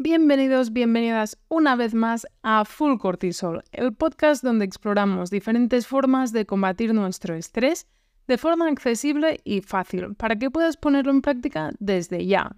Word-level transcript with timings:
Bienvenidos, 0.00 0.72
bienvenidas 0.72 1.36
una 1.48 1.74
vez 1.74 1.92
más 1.92 2.24
a 2.44 2.64
Full 2.64 2.98
Cortisol, 2.98 3.64
el 3.72 3.92
podcast 3.92 4.44
donde 4.44 4.64
exploramos 4.64 5.28
diferentes 5.28 5.88
formas 5.88 6.32
de 6.32 6.46
combatir 6.46 6.94
nuestro 6.94 7.34
estrés 7.34 7.88
de 8.28 8.38
forma 8.38 8.68
accesible 8.68 9.40
y 9.42 9.60
fácil, 9.60 10.14
para 10.14 10.36
que 10.36 10.52
puedas 10.52 10.76
ponerlo 10.76 11.10
en 11.10 11.20
práctica 11.20 11.72
desde 11.80 12.24
ya. 12.26 12.54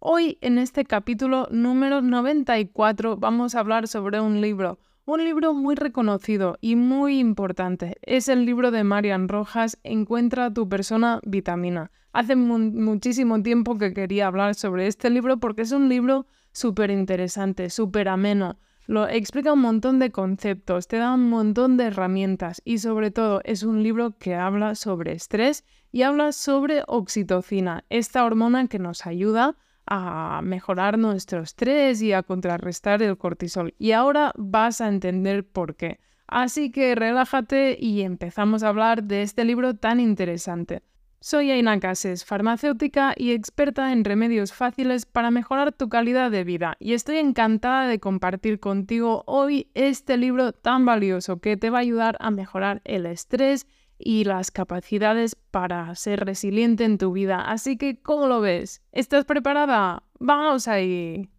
Hoy, 0.00 0.36
en 0.42 0.58
este 0.58 0.84
capítulo 0.84 1.48
número 1.50 2.02
94, 2.02 3.16
vamos 3.16 3.54
a 3.54 3.60
hablar 3.60 3.88
sobre 3.88 4.20
un 4.20 4.42
libro, 4.42 4.78
un 5.06 5.24
libro 5.24 5.54
muy 5.54 5.76
reconocido 5.76 6.58
y 6.60 6.76
muy 6.76 7.20
importante. 7.20 7.96
Es 8.02 8.28
el 8.28 8.44
libro 8.44 8.70
de 8.70 8.84
Marian 8.84 9.28
Rojas, 9.28 9.78
Encuentra 9.82 10.52
tu 10.52 10.68
persona 10.68 11.20
vitamina. 11.24 11.90
Hace 12.12 12.36
muchísimo 12.36 13.42
tiempo 13.42 13.78
que 13.78 13.94
quería 13.94 14.26
hablar 14.26 14.54
sobre 14.54 14.88
este 14.88 15.08
libro 15.08 15.38
porque 15.38 15.62
es 15.62 15.72
un 15.72 15.88
libro 15.88 16.26
súper 16.52 16.90
interesante, 16.90 17.70
súper 17.70 18.08
ameno. 18.08 18.58
Lo 18.86 19.08
explica 19.08 19.52
un 19.52 19.60
montón 19.60 19.98
de 19.98 20.10
conceptos, 20.10 20.88
te 20.88 20.96
da 20.96 21.14
un 21.14 21.30
montón 21.30 21.76
de 21.76 21.84
herramientas 21.84 22.60
y 22.64 22.78
sobre 22.78 23.10
todo 23.10 23.40
es 23.44 23.62
un 23.62 23.82
libro 23.82 24.18
que 24.18 24.34
habla 24.34 24.74
sobre 24.74 25.12
estrés 25.12 25.64
y 25.92 26.02
habla 26.02 26.32
sobre 26.32 26.82
oxitocina, 26.86 27.84
esta 27.90 28.24
hormona 28.24 28.66
que 28.66 28.78
nos 28.78 29.06
ayuda 29.06 29.56
a 29.86 30.40
mejorar 30.42 30.98
nuestro 30.98 31.42
estrés 31.42 32.02
y 32.02 32.12
a 32.12 32.22
contrarrestar 32.22 33.02
el 33.02 33.18
cortisol. 33.18 33.74
Y 33.78 33.92
ahora 33.92 34.32
vas 34.36 34.80
a 34.80 34.88
entender 34.88 35.46
por 35.46 35.76
qué. 35.76 36.00
Así 36.26 36.70
que 36.70 36.94
relájate 36.94 37.76
y 37.78 38.02
empezamos 38.02 38.62
a 38.62 38.68
hablar 38.68 39.04
de 39.04 39.22
este 39.22 39.44
libro 39.44 39.74
tan 39.74 40.00
interesante. 40.00 40.82
Soy 41.24 41.52
Aina 41.52 41.78
Cases, 41.78 42.24
farmacéutica 42.24 43.14
y 43.16 43.30
experta 43.30 43.92
en 43.92 44.04
remedios 44.04 44.52
fáciles 44.52 45.06
para 45.06 45.30
mejorar 45.30 45.70
tu 45.70 45.88
calidad 45.88 46.32
de 46.32 46.42
vida 46.42 46.76
y 46.80 46.94
estoy 46.94 47.18
encantada 47.18 47.86
de 47.86 48.00
compartir 48.00 48.58
contigo 48.58 49.22
hoy 49.28 49.70
este 49.74 50.16
libro 50.16 50.50
tan 50.50 50.84
valioso 50.84 51.38
que 51.38 51.56
te 51.56 51.70
va 51.70 51.78
a 51.78 51.82
ayudar 51.82 52.16
a 52.18 52.32
mejorar 52.32 52.82
el 52.82 53.06
estrés 53.06 53.68
y 54.00 54.24
las 54.24 54.50
capacidades 54.50 55.36
para 55.36 55.94
ser 55.94 56.26
resiliente 56.26 56.82
en 56.82 56.98
tu 56.98 57.12
vida. 57.12 57.48
Así 57.48 57.78
que, 57.78 58.02
¿cómo 58.02 58.26
lo 58.26 58.40
ves? 58.40 58.82
¿Estás 58.90 59.24
preparada? 59.24 60.02
¡Vamos 60.18 60.66
ahí! 60.66 61.30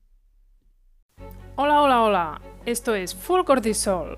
Hola, 1.57 1.81
hola, 1.81 2.01
hola. 2.03 2.41
Esto 2.65 2.95
es 2.95 3.13
Full 3.13 3.43
Cortisol 3.43 4.17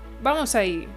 Vamos 0.23 0.53
ahí. 0.53 0.87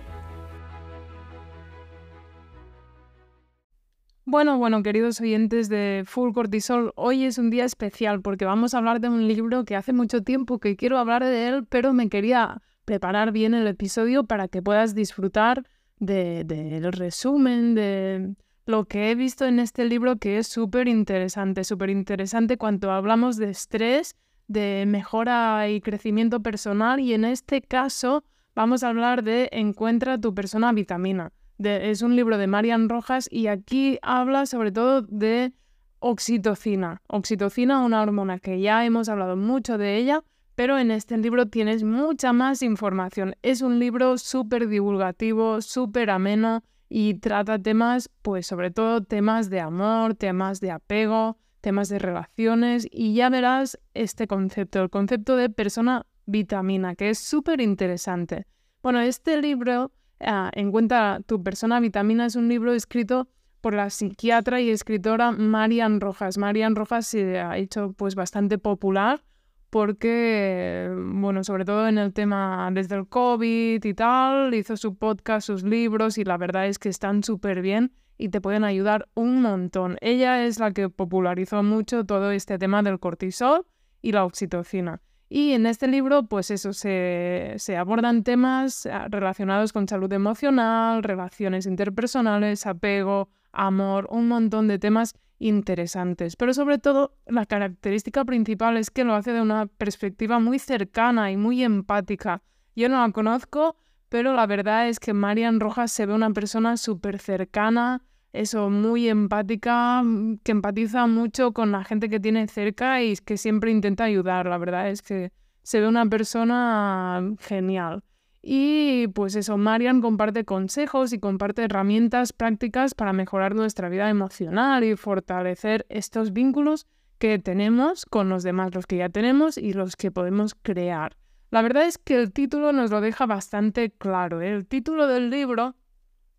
Bueno, 4.26 4.58
bueno, 4.58 4.82
queridos 4.82 5.18
oyentes 5.20 5.70
de 5.70 6.04
Full 6.06 6.32
Cortisol, 6.32 6.92
hoy 6.96 7.24
es 7.24 7.38
un 7.38 7.48
día 7.48 7.64
especial 7.64 8.20
porque 8.20 8.44
vamos 8.44 8.74
a 8.74 8.78
hablar 8.78 9.00
de 9.00 9.08
un 9.08 9.26
libro 9.26 9.64
que 9.64 9.76
hace 9.76 9.94
mucho 9.94 10.22
tiempo 10.22 10.58
que 10.58 10.76
quiero 10.76 10.98
hablar 10.98 11.24
de 11.24 11.48
él, 11.48 11.66
pero 11.66 11.94
me 11.94 12.10
quería 12.10 12.60
preparar 12.84 13.32
bien 13.32 13.54
el 13.54 13.66
episodio 13.66 14.24
para 14.24 14.48
que 14.48 14.60
puedas 14.60 14.94
disfrutar 14.94 15.64
del 15.98 16.92
resumen, 16.92 17.74
de 17.74 18.34
lo 18.66 18.84
que 18.84 19.10
he 19.10 19.14
visto 19.14 19.46
en 19.46 19.58
este 19.58 19.86
libro 19.86 20.16
que 20.16 20.36
es 20.36 20.48
súper 20.48 20.86
interesante, 20.88 21.64
súper 21.64 21.88
interesante 21.88 22.58
cuando 22.58 22.90
hablamos 22.90 23.36
de 23.36 23.50
estrés, 23.50 24.16
de 24.48 24.84
mejora 24.86 25.68
y 25.70 25.80
crecimiento 25.80 26.42
personal 26.42 27.00
y 27.00 27.14
en 27.14 27.24
este 27.24 27.62
caso 27.62 28.24
vamos 28.54 28.82
a 28.82 28.88
hablar 28.88 29.22
de 29.24 29.48
Encuentra 29.52 30.20
tu 30.20 30.34
persona 30.34 30.72
vitamina. 30.72 31.32
es 31.58 32.02
un 32.02 32.16
libro 32.16 32.38
de 32.38 32.46
Marian 32.46 32.88
Rojas 32.88 33.28
y 33.30 33.48
aquí 33.48 33.98
habla 34.02 34.46
sobre 34.46 34.72
todo 34.72 35.02
de 35.02 35.52
oxitocina. 35.98 37.00
Oxitocina, 37.08 37.84
una 37.84 38.02
hormona 38.02 38.38
que 38.38 38.60
ya 38.60 38.84
hemos 38.84 39.08
hablado 39.08 39.36
mucho 39.36 39.78
de 39.78 39.96
ella, 39.96 40.22
pero 40.54 40.78
en 40.78 40.90
este 40.90 41.16
libro 41.16 41.46
tienes 41.46 41.82
mucha 41.82 42.32
más 42.32 42.62
información. 42.62 43.34
Es 43.42 43.62
un 43.62 43.78
libro 43.78 44.18
súper 44.18 44.68
divulgativo, 44.68 45.60
súper 45.60 46.10
ameno 46.10 46.62
y 46.88 47.14
trata 47.14 47.58
temas, 47.58 48.10
pues 48.22 48.46
sobre 48.46 48.70
todo 48.70 49.02
temas 49.02 49.50
de 49.50 49.60
amor, 49.60 50.14
temas 50.14 50.60
de 50.60 50.70
apego, 50.70 51.38
temas 51.60 51.88
de 51.88 51.98
relaciones 51.98 52.86
y 52.90 53.14
ya 53.14 53.30
verás 53.30 53.80
este 53.94 54.26
concepto, 54.26 54.82
el 54.82 54.90
concepto 54.90 55.36
de 55.36 55.48
persona 55.48 56.06
vitamina, 56.26 56.94
que 56.94 57.10
es 57.10 57.18
súper 57.18 57.60
interesante. 57.60 58.46
Bueno, 58.82 59.00
este 59.00 59.40
libro, 59.40 59.92
ah, 60.20 60.50
Encuentra 60.54 61.20
tu 61.26 61.42
persona 61.42 61.80
vitamina, 61.80 62.26
es 62.26 62.36
un 62.36 62.48
libro 62.48 62.72
escrito 62.72 63.28
por 63.60 63.74
la 63.74 63.88
psiquiatra 63.88 64.60
y 64.60 64.68
escritora 64.68 65.32
Marian 65.32 66.00
Rojas. 66.00 66.36
Marian 66.36 66.76
Rojas 66.76 67.06
se 67.06 67.40
ha 67.40 67.56
hecho 67.56 67.94
pues 67.96 68.14
bastante 68.14 68.58
popular 68.58 69.24
porque, 69.70 70.88
bueno, 70.94 71.42
sobre 71.42 71.64
todo 71.64 71.88
en 71.88 71.98
el 71.98 72.12
tema 72.12 72.70
desde 72.72 72.94
el 72.94 73.08
COVID 73.08 73.82
y 73.82 73.94
tal, 73.94 74.54
hizo 74.54 74.76
su 74.76 74.96
podcast, 74.96 75.46
sus 75.46 75.64
libros 75.64 76.18
y 76.18 76.24
la 76.24 76.36
verdad 76.36 76.66
es 76.66 76.78
que 76.78 76.88
están 76.88 77.24
súper 77.24 77.62
bien 77.62 77.92
y 78.18 78.28
te 78.28 78.40
pueden 78.40 78.64
ayudar 78.64 79.08
un 79.14 79.42
montón. 79.42 79.96
Ella 80.00 80.44
es 80.44 80.60
la 80.60 80.70
que 80.70 80.88
popularizó 80.90 81.62
mucho 81.62 82.04
todo 82.04 82.30
este 82.30 82.58
tema 82.58 82.82
del 82.82 83.00
cortisol 83.00 83.66
y 84.00 84.12
la 84.12 84.24
oxitocina. 84.24 85.00
Y 85.36 85.50
en 85.50 85.66
este 85.66 85.88
libro, 85.88 86.28
pues 86.28 86.52
eso, 86.52 86.72
se, 86.72 87.58
abordan 87.76 88.22
temas 88.22 88.86
ah, 88.86 89.08
relacionados 89.10 89.72
con 89.72 89.88
salud 89.88 90.12
emocional, 90.12 91.02
relaciones 91.02 91.66
interpersonales, 91.66 92.66
apego, 92.66 93.28
amor, 93.50 94.06
un 94.10 94.28
montón 94.28 94.68
de 94.68 94.78
temas 94.78 95.16
interesantes. 95.40 96.36
Pero 96.36 96.54
sobre 96.54 96.78
todo, 96.78 97.16
la 97.26 97.46
característica 97.46 98.24
principal 98.24 98.76
es 98.76 98.92
que 98.92 99.02
lo 99.02 99.16
hace 99.16 99.32
de 99.32 99.40
una 99.40 99.66
perspectiva 99.66 100.38
muy 100.38 100.60
cercana 100.60 101.32
y 101.32 101.36
muy 101.36 101.64
empática. 101.64 102.40
Yo 102.76 102.88
no 102.88 103.04
la 103.04 103.10
conozco, 103.10 103.74
pero 104.10 104.34
la 104.34 104.46
verdad 104.46 104.88
es 104.88 105.00
que 105.00 105.14
Marian 105.14 105.58
Rojas 105.58 105.90
se 105.90 106.06
ve 106.06 106.14
una 106.14 106.30
persona 106.30 106.76
súper 106.76 107.18
cercana, 107.18 108.04
eso, 108.34 108.68
muy 108.68 109.08
empática, 109.08 110.02
mm, 110.02 110.38
que 110.42 110.52
empatiza 110.52 111.06
mucho 111.06 111.52
con 111.52 111.72
la 111.72 111.84
gente 111.84 112.10
que 112.10 112.20
tiene 112.20 112.46
cerca 112.48 113.02
y 113.02 113.16
que 113.16 113.36
siempre 113.36 113.70
intenta 113.70 114.04
ayudar. 114.04 114.46
La 114.46 114.58
verdad 114.58 114.90
es 114.90 115.02
que 115.02 115.32
se 115.62 115.80
ve 115.80 115.88
una 115.88 116.04
persona 116.06 117.22
genial. 117.38 118.02
Y 118.42 119.06
pues 119.14 119.36
eso, 119.36 119.56
Marian 119.56 120.02
comparte 120.02 120.44
consejos 120.44 121.12
y 121.12 121.18
comparte 121.18 121.62
herramientas 121.62 122.32
prácticas 122.32 122.94
para 122.94 123.12
mejorar 123.12 123.54
nuestra 123.54 123.88
vida 123.88 124.10
emocional 124.10 124.84
y 124.84 124.96
fortalecer 124.96 125.86
estos 125.88 126.32
vínculos 126.32 126.86
que 127.18 127.38
tenemos 127.38 128.04
con 128.04 128.28
los 128.28 128.42
demás, 128.42 128.74
los 128.74 128.86
que 128.86 128.96
ya 128.96 129.08
tenemos 129.08 129.56
y 129.56 129.72
los 129.72 129.96
que 129.96 130.10
podemos 130.10 130.54
crear. 130.54 131.16
La 131.50 131.62
verdad 131.62 131.86
es 131.86 131.98
que 131.98 132.16
el 132.16 132.32
título 132.32 132.72
nos 132.72 132.90
lo 132.90 133.00
deja 133.00 133.26
bastante 133.26 133.92
claro. 133.92 134.42
¿eh? 134.42 134.52
El 134.52 134.66
título 134.66 135.06
del 135.06 135.30
libro 135.30 135.76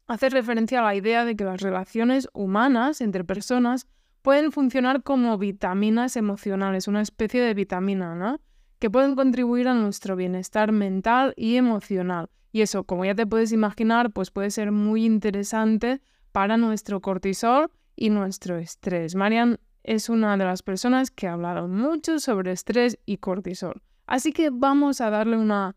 hace 0.08 0.30
referencia 0.30 0.80
a 0.80 0.84
la 0.84 0.96
idea 0.96 1.26
de 1.26 1.36
que 1.36 1.44
las 1.44 1.62
relaciones 1.62 2.30
humanas 2.34 3.02
entre 3.02 3.24
personas 3.24 3.88
pueden 4.22 4.52
funcionar 4.52 5.04
como 5.04 5.38
vitaminas 5.38 6.16
emocionales, 6.16 6.88
una 6.88 7.02
especie 7.02 7.42
de 7.42 7.54
vitamina, 7.54 8.16
¿no? 8.16 8.40
Que 8.80 8.90
pueden 8.90 9.16
contribuir 9.16 9.68
a 9.68 9.74
nuestro 9.74 10.16
bienestar 10.16 10.72
mental 10.72 11.34
y 11.38 11.56
emocional. 11.56 12.30
Y 12.52 12.62
eso, 12.62 12.84
como 12.84 13.06
ya 13.06 13.16
te 13.16 13.28
puedes 13.28 13.52
imaginar, 13.52 14.12
pues 14.12 14.32
puede 14.32 14.50
ser 14.50 14.72
muy 14.72 15.06
interesante 15.06 16.02
para 16.32 16.58
nuestro 16.58 17.02
cortisol 17.02 17.70
y 17.96 18.10
nuestro 18.10 18.58
estrés. 18.58 19.16
Marian 19.16 19.60
es 19.84 20.10
una 20.10 20.38
de 20.38 20.46
las 20.46 20.64
personas 20.64 21.12
que 21.12 21.28
ha 21.28 21.34
hablado 21.34 21.68
mucho 21.68 22.20
sobre 22.20 22.52
estrés 22.52 22.98
y 23.06 23.18
cortisol. 23.18 23.82
Así 24.08 24.32
que 24.34 24.50
vamos 24.52 25.02
a 25.02 25.10
darle 25.10 25.38
una 25.38 25.76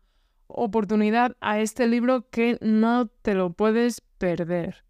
oportunidad 0.49 1.37
a 1.39 1.59
este 1.59 1.87
libro 1.87 2.27
que 2.29 2.57
no 2.61 3.07
te 3.07 3.35
lo 3.35 3.53
puedes 3.53 4.01
perder. 4.17 4.83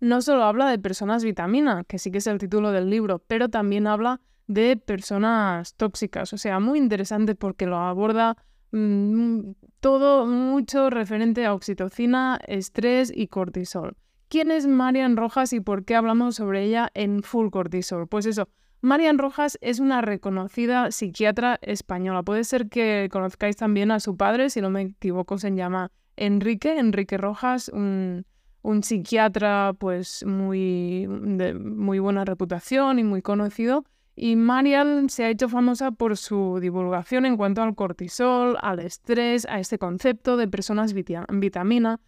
No 0.00 0.20
solo 0.20 0.44
habla 0.44 0.68
de 0.68 0.78
personas 0.78 1.24
vitamina, 1.24 1.84
que 1.84 1.98
sí 1.98 2.10
que 2.10 2.18
es 2.18 2.26
el 2.26 2.38
título 2.38 2.70
del 2.70 2.90
libro, 2.90 3.20
pero 3.20 3.48
también 3.48 3.86
habla 3.86 4.20
de 4.46 4.76
personas 4.76 5.74
tóxicas. 5.74 6.32
O 6.32 6.38
sea, 6.38 6.60
muy 6.60 6.78
interesante 6.78 7.34
porque 7.34 7.66
lo 7.66 7.78
aborda 7.78 8.36
mm, 8.72 9.52
todo 9.80 10.26
mucho 10.26 10.90
referente 10.90 11.46
a 11.46 11.54
oxitocina, 11.54 12.38
estrés 12.46 13.12
y 13.14 13.28
cortisol. 13.28 13.96
¿Quién 14.28 14.50
es 14.50 14.66
Marian 14.66 15.16
Rojas 15.16 15.52
y 15.52 15.60
por 15.60 15.84
qué 15.84 15.94
hablamos 15.96 16.36
sobre 16.36 16.64
ella 16.64 16.90
en 16.92 17.22
Full 17.22 17.48
Cortisol? 17.48 18.08
Pues 18.08 18.26
eso, 18.26 18.48
Marian 18.80 19.18
Rojas 19.18 19.58
es 19.60 19.80
una 19.80 20.02
reconocida 20.02 20.92
psiquiatra 20.92 21.58
española. 21.62 22.22
Puede 22.22 22.44
ser 22.44 22.68
que 22.68 23.08
conozcáis 23.10 23.56
también 23.56 23.90
a 23.90 23.98
su 23.98 24.16
padre, 24.16 24.50
si 24.50 24.60
no 24.60 24.70
me 24.70 24.82
equivoco, 24.82 25.36
se 25.38 25.54
llama 25.54 25.90
Enrique, 26.16 26.78
Enrique 26.78 27.16
Rojas, 27.16 27.70
un, 27.74 28.24
psiquiatra 28.82 29.72
pues 29.78 30.24
muy 30.26 31.06
de 31.08 31.54
muy 31.54 31.98
buena 31.98 32.24
reputación 32.24 32.98
y 32.98 33.04
muy 33.04 33.22
conocido. 33.22 33.84
Y 34.14 34.36
Marian 34.36 35.08
se 35.08 35.24
ha 35.24 35.30
hecho 35.30 35.48
famosa 35.48 35.90
por 35.90 36.16
su 36.16 36.58
divulgación 36.60 37.24
en 37.24 37.36
cuanto 37.36 37.62
al 37.62 37.74
cortisol, 37.74 38.58
al 38.60 38.80
estrés, 38.80 39.46
a 39.46 39.58
este 39.58 39.78
concepto 39.78 40.36
de 40.36 40.48
personas 40.48 40.92
vitamina 40.92 42.00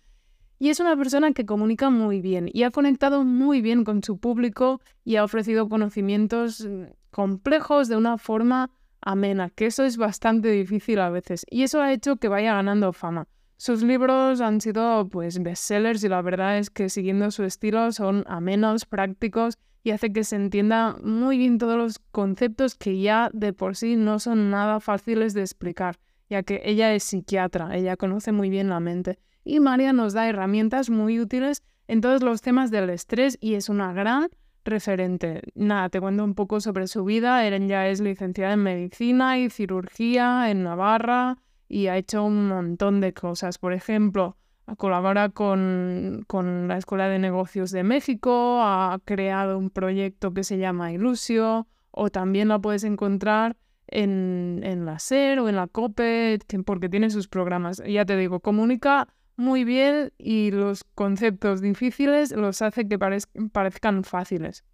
y 0.60 0.68
es 0.68 0.78
una 0.78 0.94
persona 0.94 1.32
que 1.32 1.46
comunica 1.46 1.88
muy 1.88 2.20
bien 2.20 2.48
y 2.52 2.64
ha 2.64 2.70
conectado 2.70 3.24
muy 3.24 3.62
bien 3.62 3.82
con 3.82 4.04
su 4.04 4.18
público 4.18 4.82
y 5.04 5.16
ha 5.16 5.24
ofrecido 5.24 5.70
conocimientos 5.70 6.60
mm, 6.60 6.82
complejos 7.10 7.88
de 7.88 7.96
una 7.96 8.18
forma 8.18 8.70
amena, 9.00 9.48
que 9.48 9.64
eso 9.64 9.84
es 9.84 9.96
bastante 9.96 10.50
difícil 10.50 11.00
a 11.00 11.08
veces. 11.08 11.46
Y 11.48 11.62
eso 11.62 11.80
ha 11.80 11.94
hecho 11.94 12.16
que 12.16 12.28
vaya 12.28 12.52
ganando 12.54 12.92
fama. 12.92 13.26
Sus 13.56 13.82
libros 13.82 14.42
han 14.42 14.60
sido 14.60 15.08
pues 15.08 15.42
bestsellers 15.42 16.04
y 16.04 16.08
la 16.10 16.20
verdad 16.20 16.58
es 16.58 16.68
que 16.68 16.90
siguiendo 16.90 17.30
su 17.30 17.44
estilo 17.44 17.90
son 17.92 18.24
amenos, 18.28 18.84
prácticos 18.84 19.56
y 19.82 19.92
hace 19.92 20.12
que 20.12 20.24
se 20.24 20.36
entienda 20.36 20.98
muy 21.02 21.38
bien 21.38 21.56
todos 21.56 21.78
los 21.78 21.98
conceptos 22.10 22.74
que 22.74 23.00
ya 23.00 23.30
de 23.32 23.54
por 23.54 23.76
sí 23.76 23.96
no 23.96 24.18
son 24.18 24.50
nada 24.50 24.78
fáciles 24.80 25.32
de 25.32 25.40
explicar, 25.40 25.96
ya 26.28 26.42
que 26.42 26.60
ella 26.64 26.94
es 26.94 27.04
psiquiatra, 27.04 27.74
ella 27.74 27.96
conoce 27.96 28.30
muy 28.30 28.50
bien 28.50 28.68
la 28.68 28.80
mente 28.80 29.18
y 29.50 29.58
María 29.58 29.92
nos 29.92 30.12
da 30.12 30.28
herramientas 30.28 30.90
muy 30.90 31.18
útiles 31.18 31.64
en 31.88 32.00
todos 32.00 32.22
los 32.22 32.40
temas 32.40 32.70
del 32.70 32.88
estrés 32.88 33.36
y 33.40 33.54
es 33.54 33.68
una 33.68 33.92
gran 33.92 34.28
referente. 34.64 35.42
Nada, 35.56 35.88
te 35.88 36.00
cuento 36.00 36.22
un 36.22 36.36
poco 36.36 36.60
sobre 36.60 36.86
su 36.86 37.04
vida. 37.04 37.44
Eren 37.44 37.66
ya 37.66 37.88
es 37.88 38.00
licenciada 38.00 38.52
en 38.52 38.62
medicina 38.62 39.40
y 39.40 39.50
cirugía 39.50 40.52
en 40.52 40.62
Navarra 40.62 41.38
y 41.68 41.88
ha 41.88 41.96
hecho 41.96 42.22
un 42.22 42.46
montón 42.46 43.00
de 43.00 43.12
cosas. 43.12 43.58
Por 43.58 43.72
ejemplo, 43.72 44.36
colabora 44.76 45.30
con, 45.30 46.24
con 46.28 46.68
la 46.68 46.76
Escuela 46.76 47.08
de 47.08 47.18
Negocios 47.18 47.72
de 47.72 47.82
México, 47.82 48.60
ha 48.62 49.00
creado 49.04 49.58
un 49.58 49.70
proyecto 49.70 50.32
que 50.32 50.44
se 50.44 50.58
llama 50.58 50.92
Ilusio 50.92 51.66
o 51.90 52.08
también 52.08 52.46
la 52.46 52.60
puedes 52.60 52.84
encontrar 52.84 53.56
en, 53.88 54.60
en 54.62 54.86
la 54.86 55.00
SER 55.00 55.40
o 55.40 55.48
en 55.48 55.56
la 55.56 55.66
COPE 55.66 56.38
porque 56.64 56.88
tiene 56.88 57.10
sus 57.10 57.26
programas. 57.26 57.82
Ya 57.84 58.04
te 58.04 58.16
digo, 58.16 58.38
comunica 58.38 59.08
muy 59.40 59.64
bien 59.64 60.12
y 60.18 60.50
los 60.50 60.84
conceptos 60.84 61.60
difíciles 61.60 62.30
los 62.30 62.62
hace 62.62 62.86
que 62.86 62.98
parezcan 62.98 64.04
fáciles. 64.04 64.64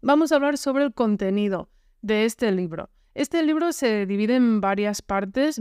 Vamos 0.00 0.32
a 0.32 0.36
hablar 0.36 0.56
sobre 0.56 0.84
el 0.84 0.94
contenido 0.94 1.68
de 2.00 2.24
este 2.24 2.52
libro. 2.52 2.88
Este 3.14 3.42
libro 3.42 3.72
se 3.72 4.06
divide 4.06 4.36
en 4.36 4.60
varias 4.60 5.02
partes 5.02 5.60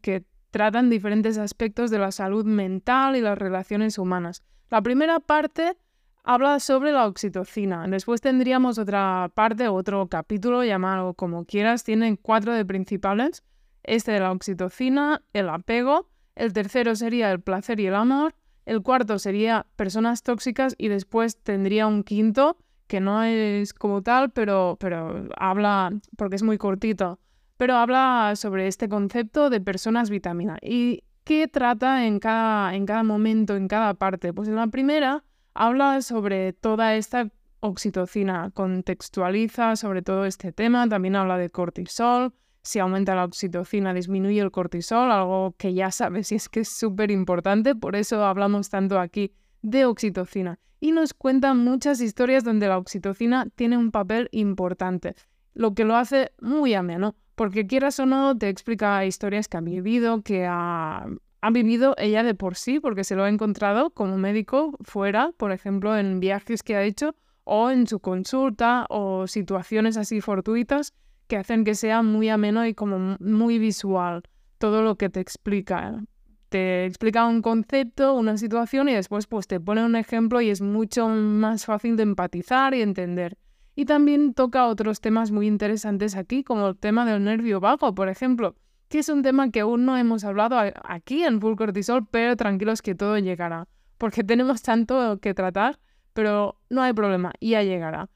que 0.00 0.24
tratan 0.50 0.88
diferentes 0.88 1.36
aspectos 1.36 1.90
de 1.90 1.98
la 1.98 2.10
salud 2.10 2.46
mental 2.46 3.16
y 3.16 3.20
las 3.20 3.36
relaciones 3.36 3.98
humanas. 3.98 4.42
La 4.70 4.80
primera 4.80 5.20
parte 5.20 5.76
habla 6.22 6.60
sobre 6.60 6.92
la 6.92 7.06
oxitocina. 7.06 7.86
Después 7.86 8.22
tendríamos 8.22 8.78
otra 8.78 9.30
parte, 9.34 9.68
otro 9.68 10.08
capítulo, 10.08 10.64
llamado 10.64 11.12
como 11.12 11.44
quieras. 11.44 11.84
Tienen 11.84 12.16
cuatro 12.16 12.54
de 12.54 12.64
principales. 12.64 13.44
Este 13.82 14.12
de 14.12 14.20
la 14.20 14.32
oxitocina, 14.32 15.22
el 15.34 15.50
apego, 15.50 16.08
el 16.36 16.52
tercero 16.52 16.96
sería 16.96 17.30
el 17.30 17.40
placer 17.40 17.80
y 17.80 17.86
el 17.86 17.94
amor, 17.94 18.34
el 18.66 18.82
cuarto 18.82 19.18
sería 19.18 19.66
personas 19.76 20.22
tóxicas 20.22 20.74
y 20.78 20.88
después 20.88 21.42
tendría 21.42 21.86
un 21.86 22.02
quinto 22.02 22.56
que 22.86 23.00
no 23.00 23.22
es 23.22 23.72
como 23.74 24.02
tal, 24.02 24.30
pero, 24.30 24.76
pero 24.78 25.28
habla, 25.36 25.92
porque 26.16 26.36
es 26.36 26.42
muy 26.42 26.58
cortito, 26.58 27.18
pero 27.56 27.76
habla 27.76 28.34
sobre 28.36 28.66
este 28.66 28.88
concepto 28.88 29.50
de 29.50 29.60
personas 29.60 30.10
vitamina. 30.10 30.58
¿Y 30.60 31.04
qué 31.24 31.48
trata 31.48 32.06
en 32.06 32.20
cada, 32.20 32.74
en 32.74 32.86
cada 32.86 33.02
momento, 33.02 33.56
en 33.56 33.68
cada 33.68 33.94
parte? 33.94 34.32
Pues 34.32 34.48
en 34.48 34.56
la 34.56 34.66
primera 34.66 35.24
habla 35.54 36.02
sobre 36.02 36.52
toda 36.52 36.94
esta 36.96 37.30
oxitocina, 37.60 38.50
contextualiza 38.52 39.76
sobre 39.76 40.02
todo 40.02 40.26
este 40.26 40.52
tema, 40.52 40.88
también 40.88 41.16
habla 41.16 41.38
de 41.38 41.50
cortisol, 41.50 42.34
si 42.64 42.78
aumenta 42.78 43.14
la 43.14 43.24
oxitocina, 43.24 43.92
disminuye 43.92 44.40
el 44.40 44.50
cortisol, 44.50 45.12
algo 45.12 45.54
que 45.58 45.74
ya 45.74 45.90
sabes 45.90 46.32
y 46.32 46.36
es 46.36 46.48
que 46.48 46.60
es 46.60 46.68
súper 46.68 47.10
importante, 47.10 47.74
por 47.74 47.94
eso 47.94 48.24
hablamos 48.24 48.70
tanto 48.70 48.98
aquí 48.98 49.32
de 49.60 49.84
oxitocina. 49.84 50.58
Y 50.80 50.92
nos 50.92 51.12
cuentan 51.12 51.58
muchas 51.58 52.00
historias 52.00 52.42
donde 52.42 52.66
la 52.66 52.78
oxitocina 52.78 53.46
tiene 53.54 53.76
un 53.76 53.90
papel 53.90 54.28
importante, 54.32 55.14
lo 55.52 55.74
que 55.74 55.84
lo 55.84 55.94
hace 55.94 56.32
muy 56.40 56.72
ameno, 56.72 57.14
porque 57.34 57.66
quieras 57.66 58.00
o 58.00 58.06
no, 58.06 58.36
te 58.36 58.48
explica 58.48 59.04
historias 59.04 59.46
que 59.46 59.58
ha 59.58 59.60
vivido, 59.60 60.22
que 60.22 60.46
ha, 60.46 61.06
ha 61.42 61.50
vivido 61.50 61.94
ella 61.98 62.22
de 62.22 62.34
por 62.34 62.56
sí, 62.56 62.80
porque 62.80 63.04
se 63.04 63.14
lo 63.14 63.24
ha 63.24 63.28
encontrado 63.28 63.90
como 63.90 64.16
médico 64.16 64.76
fuera, 64.80 65.32
por 65.36 65.52
ejemplo, 65.52 65.98
en 65.98 66.18
viajes 66.18 66.62
que 66.62 66.76
ha 66.76 66.82
hecho, 66.82 67.14
o 67.44 67.70
en 67.70 67.86
su 67.86 68.00
consulta, 68.00 68.86
o 68.88 69.26
situaciones 69.26 69.98
así 69.98 70.22
fortuitas 70.22 70.94
que 71.26 71.36
hacen 71.36 71.64
que 71.64 71.74
sea 71.74 72.02
muy 72.02 72.28
ameno 72.28 72.66
y 72.66 72.74
como 72.74 73.16
muy 73.20 73.58
visual 73.58 74.22
todo 74.58 74.82
lo 74.82 74.96
que 74.96 75.10
te 75.10 75.20
explica. 75.20 76.02
Te 76.48 76.86
explica 76.86 77.26
un 77.26 77.42
concepto, 77.42 78.14
una 78.14 78.36
situación 78.36 78.88
y 78.88 78.94
después 78.94 79.26
pues 79.26 79.46
te 79.46 79.60
pone 79.60 79.84
un 79.84 79.96
ejemplo 79.96 80.40
y 80.40 80.50
es 80.50 80.60
mucho 80.60 81.08
más 81.08 81.66
fácil 81.66 81.96
de 81.96 82.04
empatizar 82.04 82.74
y 82.74 82.82
entender. 82.82 83.36
Y 83.76 83.86
también 83.86 84.34
toca 84.34 84.66
otros 84.66 85.00
temas 85.00 85.32
muy 85.32 85.48
interesantes 85.48 86.16
aquí, 86.16 86.44
como 86.44 86.68
el 86.68 86.76
tema 86.76 87.04
del 87.04 87.24
nervio 87.24 87.58
vago, 87.58 87.94
por 87.94 88.08
ejemplo, 88.08 88.54
que 88.88 89.00
es 89.00 89.08
un 89.08 89.22
tema 89.22 89.50
que 89.50 89.60
aún 89.60 89.84
no 89.84 89.96
hemos 89.96 90.22
hablado 90.24 90.56
aquí 90.84 91.24
en 91.24 91.40
Full 91.40 91.56
Cortisol, 91.56 92.06
pero 92.08 92.36
tranquilos 92.36 92.82
que 92.82 92.94
todo 92.94 93.18
llegará, 93.18 93.66
porque 93.98 94.22
tenemos 94.24 94.62
tanto 94.62 95.18
que 95.18 95.34
tratar, 95.34 95.80
pero 96.12 96.60
no 96.70 96.82
hay 96.82 96.92
problema, 96.92 97.32
ya 97.40 97.62
llegará. 97.62 98.08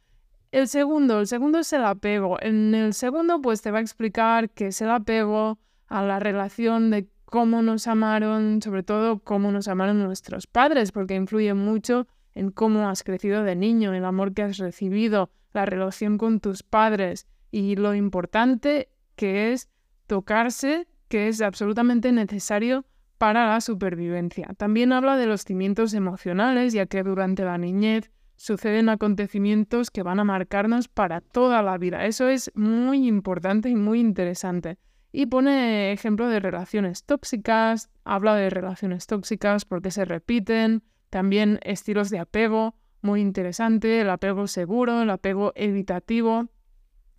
El 0.51 0.67
segundo, 0.67 1.21
el 1.21 1.27
segundo 1.27 1.59
es 1.59 1.73
el 1.75 1.85
apego. 1.85 2.39
En 2.41 2.75
el 2.75 2.95
segundo, 2.95 3.41
pues 3.41 3.61
te 3.61 3.71
va 3.71 3.79
a 3.79 3.83
explicar 3.83 4.49
qué 4.51 4.69
es 4.69 4.81
el 4.81 4.91
apego 4.91 5.59
a 5.89 6.03
la 6.03 6.19
relación 6.19 6.91
de 6.91 7.07
cómo 7.27 7.61
nos 7.61 7.87
amaron, 7.87 8.63
sobre 8.63 8.83
todo 8.83 9.19
cómo 9.19 9.53
nos 9.53 9.69
amaron 9.69 10.03
nuestros 10.03 10.47
padres, 10.47 10.91
porque 10.91 11.15
influye 11.15 11.53
mucho 11.53 12.07
en 12.35 12.51
cómo 12.51 12.89
has 12.89 13.03
crecido 13.03 13.43
de 13.45 13.57
niño, 13.57 13.93
el 13.93 14.05
amor 14.05 14.33
que 14.33 14.43
has 14.43 14.57
recibido, 14.57 15.31
la 15.53 15.67
relación 15.67 16.17
con 16.17 16.41
tus 16.41 16.63
padres 16.63 17.27
y 17.51 17.77
lo 17.77 17.95
importante 17.95 18.89
que 19.17 19.53
es 19.53 19.69
tocarse, 20.07 20.87
que 21.09 21.29
es 21.29 21.43
absolutamente 21.43 22.11
necesario 22.13 22.87
para 23.19 23.49
la 23.49 23.61
supervivencia. 23.61 24.55
También 24.57 24.93
habla 24.93 25.17
de 25.17 25.27
los 25.27 25.43
cimientos 25.43 25.93
emocionales, 25.93 26.73
ya 26.73 26.87
que 26.87 27.03
durante 27.03 27.45
la 27.45 27.59
niñez 27.59 28.11
suceden 28.39 28.89
acontecimientos 28.89 29.91
que 29.91 30.05
van 30.05 30.21
a 30.21 30.25
marcarnos 30.25 30.89
para 30.89 31.21
toda 31.21 31.61
la 31.61 31.77
vida. 31.77 32.07
Eso 32.07 32.29
es 32.29 32.51
muy 32.55 33.07
importante 33.07 33.69
y 33.69 33.75
muy 33.75 34.01
interesante. 34.01 34.79
Y 35.11 35.27
pone 35.27 35.93
ejemplo 35.93 36.29
de 36.29 36.39
relaciones 36.39 37.05
tóxicas, 37.05 37.91
habla 38.05 38.37
de 38.37 38.49
relaciones 38.49 39.07
tóxicas 39.07 39.65
porque 39.65 39.91
se 39.91 40.05
repiten, 40.05 40.85
también 41.11 41.59
estilos 41.63 42.11
de 42.11 42.21
apego, 42.21 42.77
muy 43.03 43.21
interesante, 43.21 44.01
el 44.01 44.11
apego 44.11 44.47
seguro, 44.47 45.03
el 45.03 45.11
apego 45.11 45.53
evitativo 45.57 46.49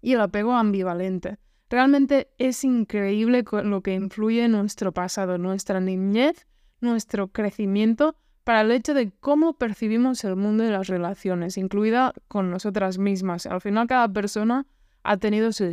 y 0.02 0.14
el 0.14 0.22
apego 0.22 0.54
ambivalente. 0.54 1.38
Realmente 1.70 2.30
es 2.38 2.64
increíble 2.64 3.44
lo 3.64 3.82
que 3.82 3.94
influye 3.94 4.46
en 4.46 4.54
nuestro 4.54 4.94
pasado, 4.94 5.38
nuestra 5.38 5.82
niñez, 5.82 6.48
nuestro 6.80 7.28
crecimiento 7.28 8.16
para 8.50 8.62
el 8.62 8.72
hecho 8.72 8.96
de 8.96 9.12
cómo 9.20 9.54
percibimos 9.54 10.24
el 10.24 10.36
mundo 10.36 10.64
y 10.64 10.72
las 10.72 10.88
relaciones, 10.88 11.56
incluida 11.56 12.16
con 12.28 12.50
nosotras 12.50 12.98
mismas. 12.98 13.46
Al 13.46 13.62
final 13.62 13.86
cada 13.86 14.12
persona 14.12 14.66
ha 15.04 15.18
tenido 15.18 15.52
su, 15.52 15.66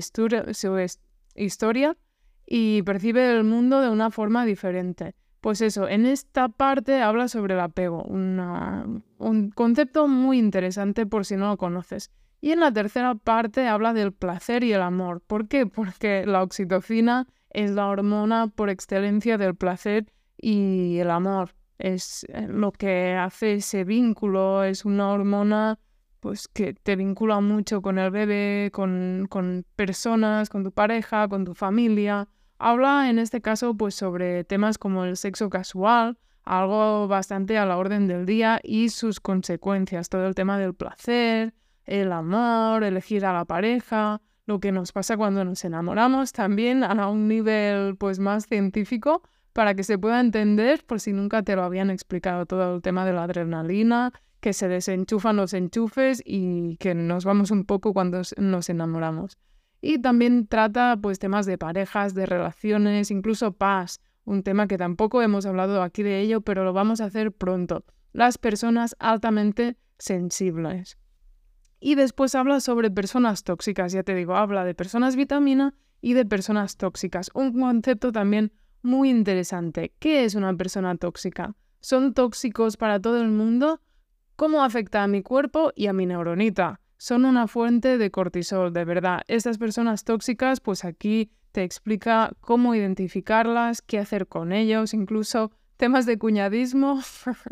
historia 1.34 1.96
y 2.44 2.82
percibe 2.82 3.34
el 3.34 3.44
mundo 3.44 3.80
de 3.80 3.88
una 3.88 4.10
forma 4.10 4.44
diferente. 4.44 5.14
Pues 5.40 5.62
eso, 5.62 5.88
en 5.88 6.04
esta 6.04 6.50
parte 6.50 7.00
habla 7.00 7.28
sobre 7.28 7.54
el 7.54 7.60
apego, 7.60 8.02
un 8.02 9.52
concepto 9.54 10.06
muy 10.06 10.38
interesante 10.38 11.06
por 11.06 11.24
si 11.24 11.36
no 11.36 11.48
lo 11.48 11.56
conoces. 11.56 12.10
Y 12.42 12.50
en 12.50 12.60
la 12.60 12.70
tercera 12.70 13.14
parte 13.14 13.66
habla 13.68 13.94
del 13.94 14.12
placer 14.12 14.62
y 14.64 14.74
el 14.74 14.82
amor. 14.82 15.22
¿Por 15.26 15.48
qué? 15.48 15.64
Porque 15.64 16.26
la 16.26 16.42
oxitocina 16.42 17.26
es 17.48 17.70
la 17.70 17.86
hormona 17.86 18.48
por 18.48 18.68
excelencia 18.68 19.38
del 19.38 19.54
placer 19.54 20.12
y 20.36 20.98
el 20.98 21.10
amor 21.10 21.54
es 21.78 22.24
eh, 22.28 22.46
lo 22.48 22.72
que 22.72 23.14
hace 23.14 23.54
ese 23.54 23.84
vínculo, 23.84 24.64
es 24.64 24.84
una 24.84 25.10
hormona 25.10 25.78
pues 26.20 26.48
que 26.48 26.74
te 26.74 26.96
vincula 26.96 27.40
mucho 27.40 27.82
con 27.82 27.98
el 27.98 28.10
bebé, 28.10 28.70
con, 28.72 29.26
con 29.28 29.64
personas, 29.76 30.48
con 30.48 30.64
tu 30.64 30.72
pareja, 30.72 31.28
con 31.28 31.44
tu 31.44 31.54
familia. 31.54 32.28
Habla 32.58 33.10
en 33.10 33.18
este 33.18 33.40
caso 33.40 33.76
pues 33.76 33.94
sobre 33.94 34.42
temas 34.44 34.78
como 34.78 35.04
el 35.04 35.16
sexo 35.16 35.50
casual, 35.50 36.18
algo 36.42 37.06
bastante 37.06 37.58
a 37.58 37.66
la 37.66 37.76
orden 37.76 38.08
del 38.08 38.26
día 38.26 38.60
y 38.62 38.88
sus 38.88 39.20
consecuencias, 39.20 40.08
todo 40.08 40.26
el 40.26 40.34
tema 40.34 40.58
del 40.58 40.74
placer, 40.74 41.54
el 41.84 42.10
amor, 42.12 42.82
elegir 42.82 43.24
a 43.26 43.32
la 43.32 43.44
pareja, 43.44 44.20
lo 44.46 44.58
que 44.58 44.72
nos 44.72 44.92
pasa 44.92 45.16
cuando 45.16 45.44
nos 45.44 45.64
enamoramos, 45.64 46.32
también 46.32 46.82
a 46.82 47.08
un 47.08 47.28
nivel 47.28 47.96
pues 47.96 48.18
más 48.18 48.46
científico 48.46 49.22
para 49.56 49.74
que 49.74 49.84
se 49.84 49.96
pueda 49.96 50.20
entender 50.20 50.84
por 50.84 51.00
si 51.00 51.14
nunca 51.14 51.42
te 51.42 51.56
lo 51.56 51.64
habían 51.64 51.88
explicado 51.88 52.44
todo 52.44 52.74
el 52.74 52.82
tema 52.82 53.06
de 53.06 53.14
la 53.14 53.22
adrenalina, 53.22 54.12
que 54.40 54.52
se 54.52 54.68
desenchufan 54.68 55.36
los 55.36 55.54
enchufes 55.54 56.22
y 56.26 56.76
que 56.76 56.94
nos 56.94 57.24
vamos 57.24 57.50
un 57.50 57.64
poco 57.64 57.94
cuando 57.94 58.20
nos 58.36 58.68
enamoramos. 58.68 59.38
Y 59.80 59.98
también 60.02 60.46
trata 60.46 60.98
pues 61.00 61.18
temas 61.18 61.46
de 61.46 61.56
parejas, 61.56 62.12
de 62.12 62.26
relaciones, 62.26 63.10
incluso 63.10 63.52
paz, 63.52 64.02
un 64.26 64.42
tema 64.42 64.68
que 64.68 64.76
tampoco 64.76 65.22
hemos 65.22 65.46
hablado 65.46 65.80
aquí 65.80 66.02
de 66.02 66.20
ello, 66.20 66.42
pero 66.42 66.62
lo 66.62 66.74
vamos 66.74 67.00
a 67.00 67.06
hacer 67.06 67.32
pronto. 67.32 67.82
Las 68.12 68.36
personas 68.36 68.94
altamente 68.98 69.78
sensibles. 69.96 70.98
Y 71.80 71.94
después 71.94 72.34
habla 72.34 72.60
sobre 72.60 72.90
personas 72.90 73.42
tóxicas, 73.42 73.92
ya 73.92 74.02
te 74.02 74.14
digo, 74.14 74.36
habla 74.36 74.66
de 74.66 74.74
personas 74.74 75.16
vitamina 75.16 75.72
y 76.02 76.12
de 76.12 76.26
personas 76.26 76.76
tóxicas. 76.76 77.30
Un 77.32 77.58
concepto 77.58 78.12
también 78.12 78.52
muy 78.82 79.10
interesante. 79.10 79.92
¿Qué 79.98 80.24
es 80.24 80.34
una 80.34 80.54
persona 80.54 80.96
tóxica? 80.96 81.54
¿Son 81.80 82.14
tóxicos 82.14 82.76
para 82.76 83.00
todo 83.00 83.20
el 83.20 83.28
mundo? 83.28 83.80
¿Cómo 84.36 84.62
afecta 84.62 85.02
a 85.02 85.08
mi 85.08 85.22
cuerpo 85.22 85.72
y 85.74 85.86
a 85.86 85.92
mi 85.92 86.06
neuronita? 86.06 86.80
Son 86.98 87.24
una 87.24 87.46
fuente 87.46 87.98
de 87.98 88.10
cortisol, 88.10 88.72
de 88.72 88.84
verdad. 88.84 89.22
Estas 89.28 89.58
personas 89.58 90.04
tóxicas, 90.04 90.60
pues 90.60 90.84
aquí 90.84 91.30
te 91.52 91.62
explica 91.62 92.32
cómo 92.40 92.74
identificarlas, 92.74 93.82
qué 93.82 93.98
hacer 93.98 94.26
con 94.26 94.52
ellos, 94.52 94.94
incluso 94.94 95.52
temas 95.76 96.06
de 96.06 96.18
cuñadismo 96.18 97.00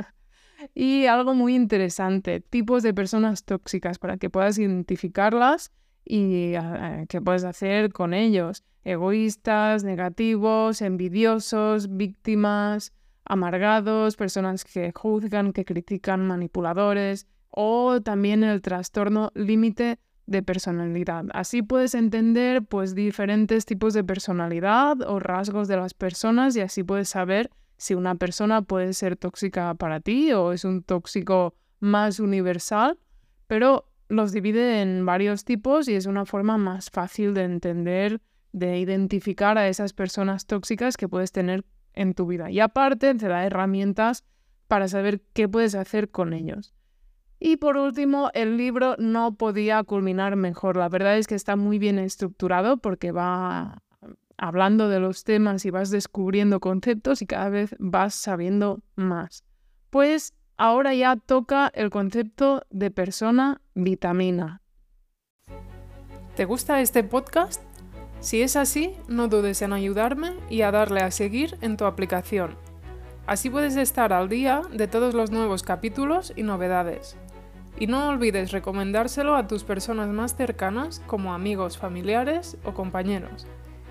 y 0.75 1.07
algo 1.07 1.35
muy 1.35 1.55
interesante, 1.55 2.41
tipos 2.41 2.83
de 2.83 2.95
personas 2.95 3.45
tóxicas 3.45 3.99
para 3.99 4.17
que 4.17 4.31
puedas 4.31 4.59
identificarlas 4.59 5.73
y 6.05 6.53
eh, 6.55 7.07
qué 7.09 7.21
puedes 7.21 7.45
hacer 7.45 7.93
con 7.93 8.13
ellos. 8.15 8.65
Egoístas, 8.85 9.83
negativos, 9.83 10.83
envidiosos, 10.83 11.97
víctimas, 11.97 12.93
amargados, 13.25 14.17
personas 14.17 14.65
que 14.65 14.93
juzgan, 14.95 15.53
que 15.53 15.65
critican, 15.65 16.27
manipuladores 16.27 17.27
o 17.51 18.01
también 18.01 18.45
el 18.45 18.61
trastorno 18.61 19.31
límite 19.35 19.99
de 20.27 20.43
personalidad. 20.43 21.25
Así 21.33 21.63
puedes 21.63 21.95
entender 21.95 22.63
pues 22.63 22.95
diferentes 22.95 23.67
tipos 23.67 23.95
de 23.95 24.05
personalidad 24.05 25.01
o 25.03 25.19
rasgos 25.21 25.69
de 25.69 25.77
las 25.77 25.95
personas 25.95 26.57
y 26.57 26.61
así 26.61 26.83
puedes 26.83 27.09
saber 27.09 27.51
si 27.77 27.95
una 27.95 28.15
persona 28.15 28.63
puede 28.63 28.93
ser 28.93 29.17
tóxica 29.17 29.75
para 29.75 30.01
ti 30.01 30.33
o 30.33 30.53
es 30.53 30.65
un 30.65 30.83
tóxico 30.83 31.55
más 31.81 32.21
universal, 32.21 32.99
pero 33.47 33.87
los 34.09 34.33
divide 34.33 34.81
en 34.81 35.05
varios 35.05 35.45
tipos 35.45 35.89
y 35.89 35.95
es 35.95 36.07
una 36.07 36.25
forma 36.25 36.57
más 36.57 36.91
fácil 36.91 37.35
de 37.35 37.45
entender, 37.45 38.21
de 38.55 38.79
identificar 38.79 39.59
a 39.59 39.69
esas 39.69 39.93
personas 39.93 40.47
tóxicas 40.47 40.97
que 40.97 41.09
puedes 41.09 41.33
tener 41.33 41.65
en 41.93 42.15
tu 42.15 42.27
vida. 42.27 42.53
Y 42.53 42.61
aparte 42.61 43.13
te 43.17 43.29
da 43.29 43.45
herramientas 43.45 44.25
para 44.69 44.87
saber 44.87 45.23
qué 45.33 45.49
puedes 45.49 45.75
hacer 45.75 46.11
con 46.11 46.33
ellos. 46.33 46.73
Y 47.41 47.57
por 47.57 47.77
último, 47.77 48.31
el 48.33 48.57
libro 48.57 48.95
no 48.99 49.35
podía 49.35 49.83
culminar 49.83 50.37
mejor. 50.37 50.77
La 50.77 50.89
verdad 50.89 51.19
es 51.19 51.27
que 51.27 51.35
está 51.35 51.57
muy 51.57 51.81
bien 51.81 51.99
estructurado 51.99 52.77
porque 52.77 53.11
va 53.11 53.83
hablando 54.39 54.89
de 54.89 55.01
los 55.01 55.25
temas 55.25 55.65
y 55.65 55.71
vas 55.71 55.91
descubriendo 55.91 56.61
conceptos 56.61 57.23
y 57.23 57.27
cada 57.27 57.49
vez 57.49 57.75
vas 57.81 58.15
sabiendo 58.15 58.83
más. 58.95 59.45
Pues 59.91 60.33
ahora 60.57 60.95
ya 60.95 61.17
toca 61.17 61.73
el 61.75 61.91
concepto 61.91 62.63
de 62.71 62.93
persona 62.93 63.61
vitamina. 63.75 64.63
¿Te 66.37 66.45
gusta 66.45 66.81
este 66.81 67.03
podcast? 67.03 67.74
Si 68.25 68.41
es 68.41 68.57
así, 68.57 68.97
no 69.07 69.29
dudes 69.29 69.61
en 69.61 69.75
ayudarme 69.75 70.33
y 70.49 70.63
a 70.63 70.71
darle 70.71 71.03
a 71.03 71.11
seguir 71.11 71.59
en 71.61 71.77
tu 71.77 71.85
aplicación. 71.85 72.57
Así 73.27 73.51
puedes 73.51 73.77
estar 73.77 74.15
al 74.15 74.31
día 74.31 74.63
de 74.73 74.89
todos 74.89 75.13
los 75.13 75.31
nuevos 75.31 75.63
capítulos 75.63 76.33
y 76.35 76.43
novedades. 76.43 77.19
Y 77.79 77.87
no 77.87 78.09
olvides 78.09 78.51
recomendárselo 78.51 79.37
a 79.37 79.47
tus 79.47 79.63
personas 79.63 80.09
más 80.09 80.37
cercanas 80.37 81.03
como 81.07 81.35
amigos, 81.35 81.77
familiares 81.77 82.57
o 82.65 82.73
compañeros. 82.73 83.47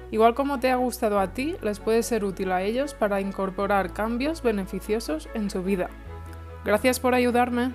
Igual 0.09 0.33
como 0.33 0.59
te 0.59 0.71
ha 0.71 0.77
gustado 0.77 1.19
a 1.19 1.35
ti, 1.35 1.55
les 1.61 1.79
puede 1.79 2.01
ser 2.01 2.25
útil 2.25 2.53
a 2.53 2.63
ellos 2.63 2.95
para 2.95 3.21
incorporar 3.21 3.93
cambios 3.93 4.41
beneficiosos 4.41 5.29
en 5.35 5.51
su 5.51 5.61
vida. 5.61 5.91
Gracias 6.65 6.99
por 6.99 7.13
ayudarme. 7.13 7.71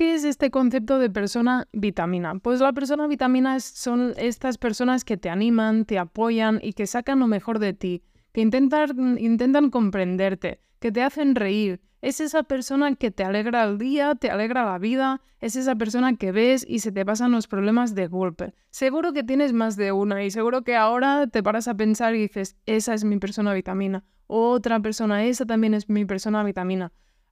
¿Qué 0.00 0.14
es 0.14 0.24
este 0.24 0.50
concepto 0.50 0.98
de 0.98 1.10
persona 1.10 1.68
vitamina? 1.74 2.38
Pues 2.38 2.60
la 2.60 2.72
persona 2.72 3.06
vitamina 3.06 3.60
son 3.60 4.14
estas 4.16 4.56
personas 4.56 5.04
que 5.04 5.18
te 5.18 5.28
animan, 5.28 5.84
te 5.84 5.98
apoyan 5.98 6.58
y 6.62 6.72
que 6.72 6.86
sacan 6.86 7.18
lo 7.18 7.26
mejor 7.26 7.58
de 7.58 7.74
ti, 7.74 8.02
que 8.32 8.40
intentan, 8.40 9.18
intentan 9.18 9.68
comprenderte, 9.68 10.62
que 10.78 10.90
te 10.90 11.02
hacen 11.02 11.34
reír. 11.34 11.82
Es 12.00 12.22
esa 12.22 12.44
persona 12.44 12.94
que 12.94 13.10
te 13.10 13.24
alegra 13.24 13.62
el 13.64 13.76
día, 13.76 14.14
te 14.14 14.30
alegra 14.30 14.64
la 14.64 14.78
vida, 14.78 15.20
es 15.38 15.54
esa 15.54 15.76
persona 15.76 16.16
que 16.16 16.32
ves 16.32 16.64
y 16.66 16.78
se 16.78 16.92
te 16.92 17.04
pasan 17.04 17.32
los 17.32 17.46
problemas 17.46 17.94
de 17.94 18.06
golpe. 18.06 18.54
Seguro 18.70 19.12
que 19.12 19.22
tienes 19.22 19.52
más 19.52 19.76
de 19.76 19.92
una 19.92 20.24
y 20.24 20.30
seguro 20.30 20.62
que 20.62 20.76
ahora 20.76 21.26
te 21.26 21.42
paras 21.42 21.68
a 21.68 21.74
pensar 21.74 22.14
y 22.14 22.20
dices, 22.20 22.56
esa 22.64 22.94
es 22.94 23.04
mi 23.04 23.18
persona 23.18 23.52
vitamina, 23.52 24.02
otra 24.28 24.80
persona, 24.80 25.26
esa 25.26 25.44
también 25.44 25.74
es 25.74 25.90
mi 25.90 26.06
persona 26.06 26.42
vitamina. 26.42 26.90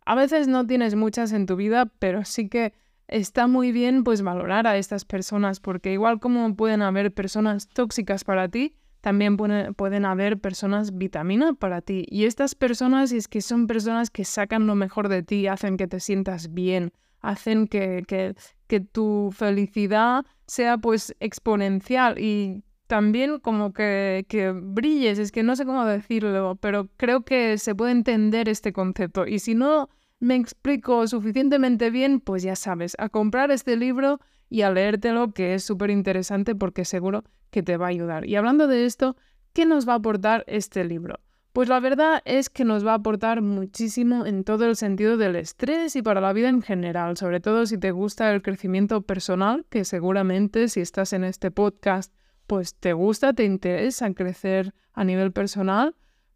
A 0.08 0.14
veces 0.14 0.48
no 0.48 0.66
tienes 0.66 0.94
muchas 0.94 1.32
en 1.32 1.44
tu 1.44 1.54
vida, 1.54 1.92
pero 1.98 2.24
sí 2.24 2.48
que 2.48 2.72
está 3.08 3.46
muy 3.46 3.72
bien 3.72 4.04
pues 4.04 4.22
valorar 4.22 4.66
a 4.66 4.78
estas 4.78 5.04
personas 5.04 5.60
porque 5.60 5.92
igual 5.92 6.18
como 6.18 6.56
pueden 6.56 6.80
haber 6.80 7.12
personas 7.12 7.68
tóxicas 7.68 8.24
para 8.24 8.48
ti, 8.48 8.74
también 9.02 9.36
pueden 9.36 10.04
haber 10.06 10.40
personas 10.40 10.96
vitamina 10.96 11.52
para 11.52 11.82
ti. 11.82 12.06
Y 12.08 12.24
estas 12.24 12.54
personas 12.54 13.12
es 13.12 13.28
que 13.28 13.42
son 13.42 13.66
personas 13.66 14.08
que 14.08 14.24
sacan 14.24 14.66
lo 14.66 14.74
mejor 14.74 15.10
de 15.10 15.22
ti, 15.22 15.46
hacen 15.46 15.76
que 15.76 15.86
te 15.86 16.00
sientas 16.00 16.54
bien, 16.54 16.94
hacen 17.20 17.66
que, 17.66 18.02
que, 18.08 18.34
que 18.66 18.80
tu 18.80 19.28
felicidad 19.36 20.24
sea 20.46 20.78
pues 20.78 21.14
exponencial 21.20 22.18
y 22.18 22.64
también 22.88 23.38
como 23.38 23.72
que, 23.72 24.24
que, 24.28 24.50
brilles, 24.50 25.18
es 25.18 25.30
que 25.30 25.42
no 25.44 25.54
sé 25.54 25.64
cómo 25.64 25.84
decirlo, 25.84 26.56
pero 26.60 26.88
creo 26.96 27.22
que 27.22 27.58
se 27.58 27.74
puede 27.74 27.92
entender 27.92 28.48
este 28.48 28.72
concepto. 28.72 29.26
Y 29.26 29.38
si 29.38 29.54
no 29.54 29.90
me 30.18 30.34
explico 30.34 31.06
suficientemente 31.06 31.90
bien, 31.90 32.18
pues 32.18 32.42
ya 32.42 32.56
sabes, 32.56 32.96
a 32.98 33.10
comprar 33.10 33.50
este 33.50 33.76
libro 33.76 34.20
y 34.48 34.62
a 34.62 34.70
leértelo, 34.70 35.32
que 35.32 35.54
es 35.54 35.64
súper 35.64 35.90
interesante 35.90 36.54
porque 36.54 36.86
seguro 36.86 37.24
que 37.50 37.62
te 37.62 37.76
va 37.76 37.86
a 37.86 37.90
ayudar. 37.90 38.26
Y 38.26 38.36
hablando 38.36 38.66
de 38.66 38.86
esto, 38.86 39.16
¿qué 39.52 39.66
nos 39.66 39.86
va 39.86 39.92
a 39.92 39.96
aportar 39.96 40.44
este 40.46 40.82
libro? 40.84 41.20
Pues 41.52 41.68
la 41.68 41.80
verdad 41.80 42.22
es 42.24 42.48
que 42.48 42.64
nos 42.64 42.86
va 42.86 42.92
a 42.92 42.96
aportar 42.96 43.42
muchísimo 43.42 44.24
en 44.24 44.44
todo 44.44 44.64
el 44.64 44.76
sentido 44.76 45.18
del 45.18 45.36
estrés 45.36 45.94
y 45.94 46.02
para 46.02 46.22
la 46.22 46.32
vida 46.32 46.48
en 46.48 46.62
general, 46.62 47.18
sobre 47.18 47.40
todo 47.40 47.66
si 47.66 47.76
te 47.76 47.90
gusta 47.90 48.32
el 48.32 48.40
crecimiento 48.40 49.02
personal, 49.02 49.66
que 49.68 49.84
seguramente 49.84 50.68
si 50.68 50.80
estás 50.80 51.12
en 51.12 51.24
este 51.24 51.50
podcast, 51.50 52.14
pues 52.48 52.74
te 52.74 52.94
gusta, 52.94 53.34
te 53.34 53.44
interesa 53.44 54.12
crecer 54.14 54.74
a 54.94 55.04
nivel 55.04 55.32
personal, 55.32 55.94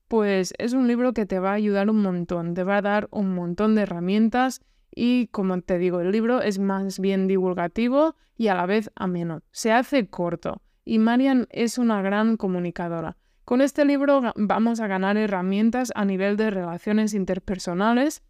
pues 0.08 0.52
es 0.58 0.74
un 0.74 0.86
libro 0.86 1.14
que 1.14 1.24
te 1.24 1.38
va 1.38 1.52
a 1.52 1.54
ayudar 1.54 1.88
un 1.88 2.02
montón, 2.02 2.52
te 2.52 2.64
va 2.64 2.76
a 2.76 2.82
dar 2.82 3.08
un 3.10 3.34
montón 3.34 3.74
de 3.74 3.82
herramientas 3.82 4.60
y 4.94 5.28
como 5.28 5.58
te 5.62 5.78
digo, 5.78 6.00
el 6.00 6.12
libro 6.12 6.42
es 6.42 6.58
más 6.58 7.00
bien 7.00 7.26
divulgativo 7.26 8.14
y 8.36 8.48
a 8.48 8.54
la 8.54 8.66
vez 8.66 8.90
ameno. 8.94 9.40
Se 9.52 9.72
hace 9.72 10.06
corto 10.08 10.60
y 10.84 10.98
Marian 10.98 11.46
es 11.48 11.78
una 11.78 12.02
gran 12.02 12.36
comunicadora. 12.36 13.16
Con 13.46 13.62
este 13.62 13.86
libro 13.86 14.20
vamos 14.36 14.80
a 14.80 14.88
ganar 14.88 15.16
herramientas 15.16 15.92
a 15.94 16.04
nivel 16.04 16.36
de 16.36 16.50
relaciones 16.50 17.14
interpersonales, 17.14 18.22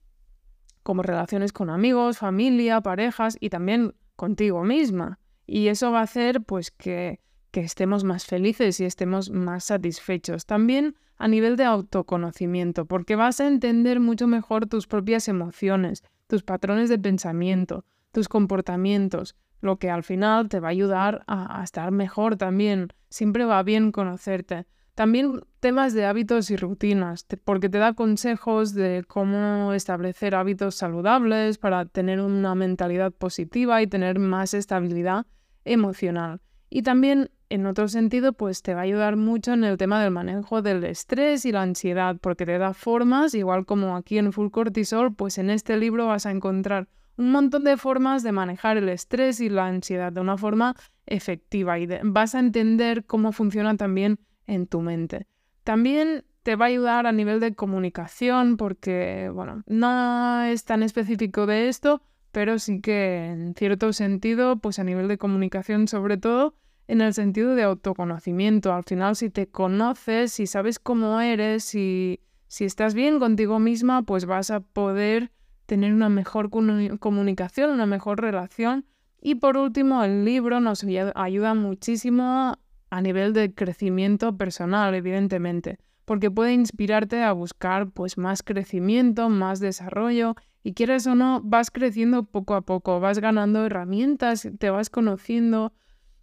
como 0.84 1.02
relaciones 1.02 1.52
con 1.52 1.68
amigos, 1.68 2.18
familia, 2.18 2.80
parejas 2.80 3.36
y 3.40 3.50
también 3.50 3.96
contigo 4.14 4.62
misma. 4.62 5.18
Y 5.46 5.66
eso 5.66 5.90
va 5.90 5.98
a 5.98 6.04
hacer 6.04 6.42
pues 6.42 6.70
que, 6.70 7.18
que 7.52 7.60
estemos 7.60 8.02
más 8.02 8.24
felices 8.26 8.80
y 8.80 8.84
estemos 8.84 9.30
más 9.30 9.64
satisfechos. 9.64 10.46
También 10.46 10.96
a 11.18 11.28
nivel 11.28 11.56
de 11.56 11.64
autoconocimiento, 11.64 12.86
porque 12.86 13.14
vas 13.14 13.40
a 13.40 13.46
entender 13.46 14.00
mucho 14.00 14.26
mejor 14.26 14.66
tus 14.66 14.88
propias 14.88 15.28
emociones, 15.28 16.02
tus 16.26 16.42
patrones 16.42 16.88
de 16.88 16.98
pensamiento, 16.98 17.84
tus 18.10 18.28
comportamientos, 18.28 19.36
lo 19.60 19.78
que 19.78 19.90
al 19.90 20.02
final 20.02 20.48
te 20.48 20.58
va 20.58 20.68
a 20.68 20.70
ayudar 20.72 21.22
a, 21.28 21.62
estar 21.62 21.92
mejor 21.92 22.36
también. 22.36 22.88
Siempre 23.10 23.44
va 23.44 23.62
bien 23.62 23.92
conocerte. 23.92 24.66
También 24.94 25.40
temas 25.60 25.94
de 25.94 26.06
hábitos 26.06 26.50
y 26.50 26.56
rutinas, 26.56 27.26
porque 27.44 27.68
te 27.68 27.78
da 27.78 27.94
consejos 27.94 28.74
de 28.74 29.04
cómo 29.06 29.72
establecer 29.74 30.34
hábitos 30.34 30.74
saludables 30.74 31.58
para 31.58 31.84
tener 31.84 32.20
una 32.20 32.54
mentalidad 32.54 33.12
positiva 33.12 33.80
y 33.80 33.86
tener 33.86 34.18
más 34.18 34.54
estabilidad 34.54 35.26
emocional. 35.64 36.40
Y 36.68 36.82
también 36.82 37.30
en 37.52 37.66
otro 37.66 37.86
sentido, 37.86 38.32
pues 38.32 38.62
te 38.62 38.72
va 38.72 38.80
a 38.80 38.84
ayudar 38.84 39.16
mucho 39.16 39.52
en 39.52 39.64
el 39.64 39.76
tema 39.76 40.02
del 40.02 40.10
manejo 40.10 40.62
del 40.62 40.82
estrés 40.84 41.44
y 41.44 41.52
la 41.52 41.60
ansiedad, 41.60 42.16
porque 42.18 42.46
te 42.46 42.56
da 42.56 42.72
formas, 42.72 43.34
igual 43.34 43.66
como 43.66 43.94
aquí 43.94 44.16
en 44.16 44.32
Full 44.32 44.50
Cortisol, 44.50 45.14
pues 45.14 45.36
en 45.36 45.50
este 45.50 45.76
libro 45.76 46.06
vas 46.06 46.24
a 46.24 46.30
encontrar 46.30 46.88
un 47.18 47.30
montón 47.30 47.64
de 47.64 47.76
formas 47.76 48.22
de 48.22 48.32
manejar 48.32 48.78
el 48.78 48.88
estrés 48.88 49.38
y 49.40 49.50
la 49.50 49.66
ansiedad 49.66 50.12
de 50.12 50.22
una 50.22 50.38
forma 50.38 50.74
efectiva 51.04 51.78
y 51.78 51.86
vas 52.02 52.34
a 52.34 52.38
entender 52.38 53.04
cómo 53.04 53.32
funciona 53.32 53.76
también 53.76 54.18
en 54.46 54.66
tu 54.66 54.80
mente. 54.80 55.26
También 55.62 56.24
te 56.42 56.56
va 56.56 56.64
a 56.64 56.68
ayudar 56.68 57.06
a 57.06 57.12
nivel 57.12 57.38
de 57.38 57.54
comunicación 57.54 58.56
porque, 58.56 59.30
bueno, 59.32 59.62
no 59.66 60.42
es 60.44 60.64
tan 60.64 60.82
específico 60.82 61.44
de 61.44 61.68
esto, 61.68 62.02
pero 62.30 62.58
sí 62.58 62.80
que 62.80 63.26
en 63.26 63.54
cierto 63.54 63.92
sentido, 63.92 64.56
pues 64.56 64.78
a 64.78 64.84
nivel 64.84 65.06
de 65.06 65.18
comunicación 65.18 65.86
sobre 65.86 66.16
todo, 66.16 66.54
en 66.88 67.00
el 67.00 67.14
sentido 67.14 67.54
de 67.54 67.62
autoconocimiento. 67.62 68.72
Al 68.72 68.84
final, 68.84 69.16
si 69.16 69.30
te 69.30 69.46
conoces, 69.46 70.32
si 70.32 70.46
sabes 70.46 70.78
cómo 70.78 71.20
eres, 71.20 71.64
si, 71.64 72.20
si 72.48 72.64
estás 72.64 72.94
bien 72.94 73.18
contigo 73.18 73.58
misma, 73.58 74.02
pues 74.02 74.26
vas 74.26 74.50
a 74.50 74.60
poder 74.60 75.32
tener 75.66 75.92
una 75.92 76.08
mejor 76.08 76.50
comunicación, 76.50 77.70
una 77.70 77.86
mejor 77.86 78.20
relación. 78.20 78.84
Y 79.20 79.36
por 79.36 79.56
último, 79.56 80.02
el 80.02 80.24
libro 80.24 80.60
nos 80.60 80.84
ayuda 81.14 81.54
muchísimo 81.54 82.58
a 82.90 83.00
nivel 83.00 83.32
de 83.32 83.54
crecimiento 83.54 84.36
personal, 84.36 84.94
evidentemente, 84.94 85.78
porque 86.04 86.30
puede 86.30 86.52
inspirarte 86.52 87.22
a 87.22 87.32
buscar 87.32 87.90
pues 87.90 88.18
más 88.18 88.42
crecimiento, 88.42 89.30
más 89.30 89.60
desarrollo 89.60 90.34
y 90.62 90.74
quieres 90.74 91.06
o 91.06 91.14
no, 91.14 91.40
vas 91.42 91.70
creciendo 91.70 92.24
poco 92.24 92.54
a 92.54 92.60
poco, 92.60 93.00
vas 93.00 93.18
ganando 93.18 93.64
herramientas, 93.64 94.48
te 94.58 94.70
vas 94.70 94.90
conociendo. 94.90 95.72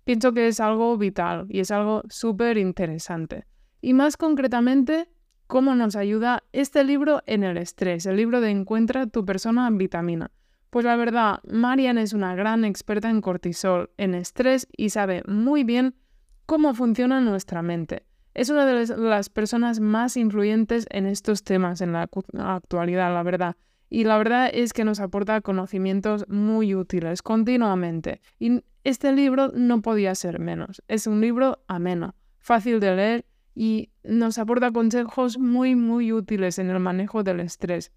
Pienso 0.03 0.33
que 0.33 0.47
es 0.47 0.59
algo 0.59 0.97
vital 0.97 1.45
y 1.49 1.59
es 1.59 1.71
algo 1.71 2.03
súper 2.09 2.57
interesante. 2.57 3.45
Y 3.81 3.93
más 3.93 4.17
concretamente, 4.17 5.07
cómo 5.47 5.73
nos 5.75 5.95
ayuda 5.95 6.43
este 6.51 6.83
libro 6.83 7.21
en 7.25 7.43
el 7.43 7.57
estrés, 7.57 8.05
el 8.05 8.17
libro 8.17 8.41
de 8.41 8.51
Encuentra 8.51 9.07
tu 9.07 9.25
persona 9.25 9.69
vitamina. 9.71 10.31
Pues 10.69 10.85
la 10.85 10.95
verdad, 10.95 11.39
Marian 11.49 11.97
es 11.97 12.13
una 12.13 12.35
gran 12.35 12.65
experta 12.65 13.09
en 13.09 13.21
cortisol, 13.21 13.89
en 13.97 14.13
estrés 14.13 14.67
y 14.77 14.89
sabe 14.89 15.23
muy 15.27 15.63
bien 15.63 15.95
cómo 16.45 16.73
funciona 16.75 17.19
nuestra 17.21 17.63
mente. 17.63 18.03
Es 18.35 18.49
una 18.49 18.65
de 18.65 18.95
las 18.95 19.29
personas 19.29 19.79
más 19.79 20.17
influyentes 20.17 20.85
en 20.91 21.07
estos 21.07 21.43
temas 21.43 21.81
en 21.81 21.93
la 21.93 22.07
actualidad, 22.37 23.11
la 23.13 23.23
verdad. 23.23 23.55
Y 23.89 24.03
la 24.03 24.19
verdad 24.19 24.51
es 24.53 24.71
que 24.71 24.83
nos 24.83 24.99
aporta 24.99 25.41
conocimientos 25.41 26.25
muy 26.29 26.75
útiles 26.75 27.23
continuamente. 27.23 28.21
Este 28.83 29.11
libro 29.11 29.51
no 29.53 29.81
podía 29.81 30.15
ser 30.15 30.39
menos. 30.39 30.81
Es 30.87 31.07
un 31.07 31.21
libro 31.21 31.59
ameno, 31.67 32.15
fácil 32.39 32.79
de 32.79 32.95
leer 32.95 33.25
y 33.55 33.89
nos 34.03 34.37
aporta 34.37 34.71
consejos 34.71 35.37
muy, 35.37 35.75
muy 35.75 36.13
útiles 36.13 36.59
en 36.59 36.69
el 36.69 36.79
manejo 36.79 37.23
del 37.23 37.41
estrés. 37.41 37.91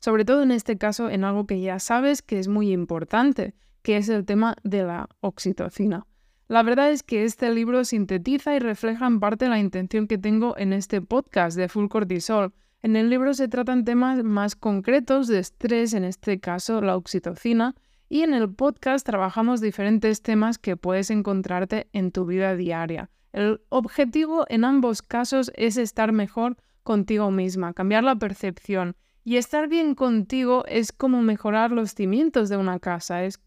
Sobre 0.00 0.24
todo 0.24 0.42
en 0.42 0.52
este 0.52 0.78
caso 0.78 1.10
en 1.10 1.24
algo 1.24 1.46
que 1.46 1.60
ya 1.60 1.78
sabes 1.78 2.22
que 2.22 2.38
es 2.38 2.48
muy 2.48 2.70
importante, 2.70 3.54
que 3.82 3.96
es 3.96 4.08
el 4.08 4.24
tema 4.24 4.56
de 4.62 4.84
la 4.84 5.08
oxitocina. 5.20 6.06
La 6.48 6.62
verdad 6.62 6.92
es 6.92 7.02
que 7.02 7.24
este 7.24 7.52
libro 7.52 7.84
sintetiza 7.84 8.54
y 8.54 8.60
refleja 8.60 9.06
en 9.08 9.18
parte 9.18 9.48
la 9.48 9.58
intención 9.58 10.06
que 10.06 10.18
tengo 10.18 10.56
en 10.56 10.72
este 10.72 11.02
podcast 11.02 11.56
de 11.56 11.68
Full 11.68 11.88
Cortisol. 11.88 12.52
En 12.82 12.94
el 12.94 13.10
libro 13.10 13.34
se 13.34 13.48
tratan 13.48 13.84
temas 13.84 14.22
más 14.22 14.54
concretos 14.54 15.26
de 15.26 15.40
estrés, 15.40 15.92
en 15.92 16.04
este 16.04 16.38
caso 16.38 16.80
la 16.80 16.96
oxitocina, 16.96 17.74
y 18.08 18.22
en 18.22 18.34
el 18.34 18.52
podcast 18.52 19.04
trabajamos 19.04 19.60
diferentes 19.60 20.22
temas 20.22 20.58
que 20.58 20.76
puedes 20.76 21.10
encontrarte 21.10 21.88
en 21.92 22.12
tu 22.12 22.24
vida 22.24 22.56
diaria. 22.56 23.10
El 23.32 23.60
objetivo 23.68 24.46
en 24.48 24.64
ambos 24.64 25.02
casos 25.02 25.50
es 25.56 25.76
estar 25.76 26.12
mejor 26.12 26.56
contigo 26.82 27.30
misma, 27.30 27.74
cambiar 27.74 28.04
la 28.04 28.16
percepción. 28.16 28.96
Y 29.24 29.38
estar 29.38 29.68
bien 29.68 29.96
contigo 29.96 30.64
es 30.68 30.92
como 30.92 31.20
mejorar 31.20 31.72
los 31.72 31.94
cimientos 31.94 32.48
de 32.48 32.56
una 32.56 32.78
casa. 32.78 33.24
Es 33.24 33.40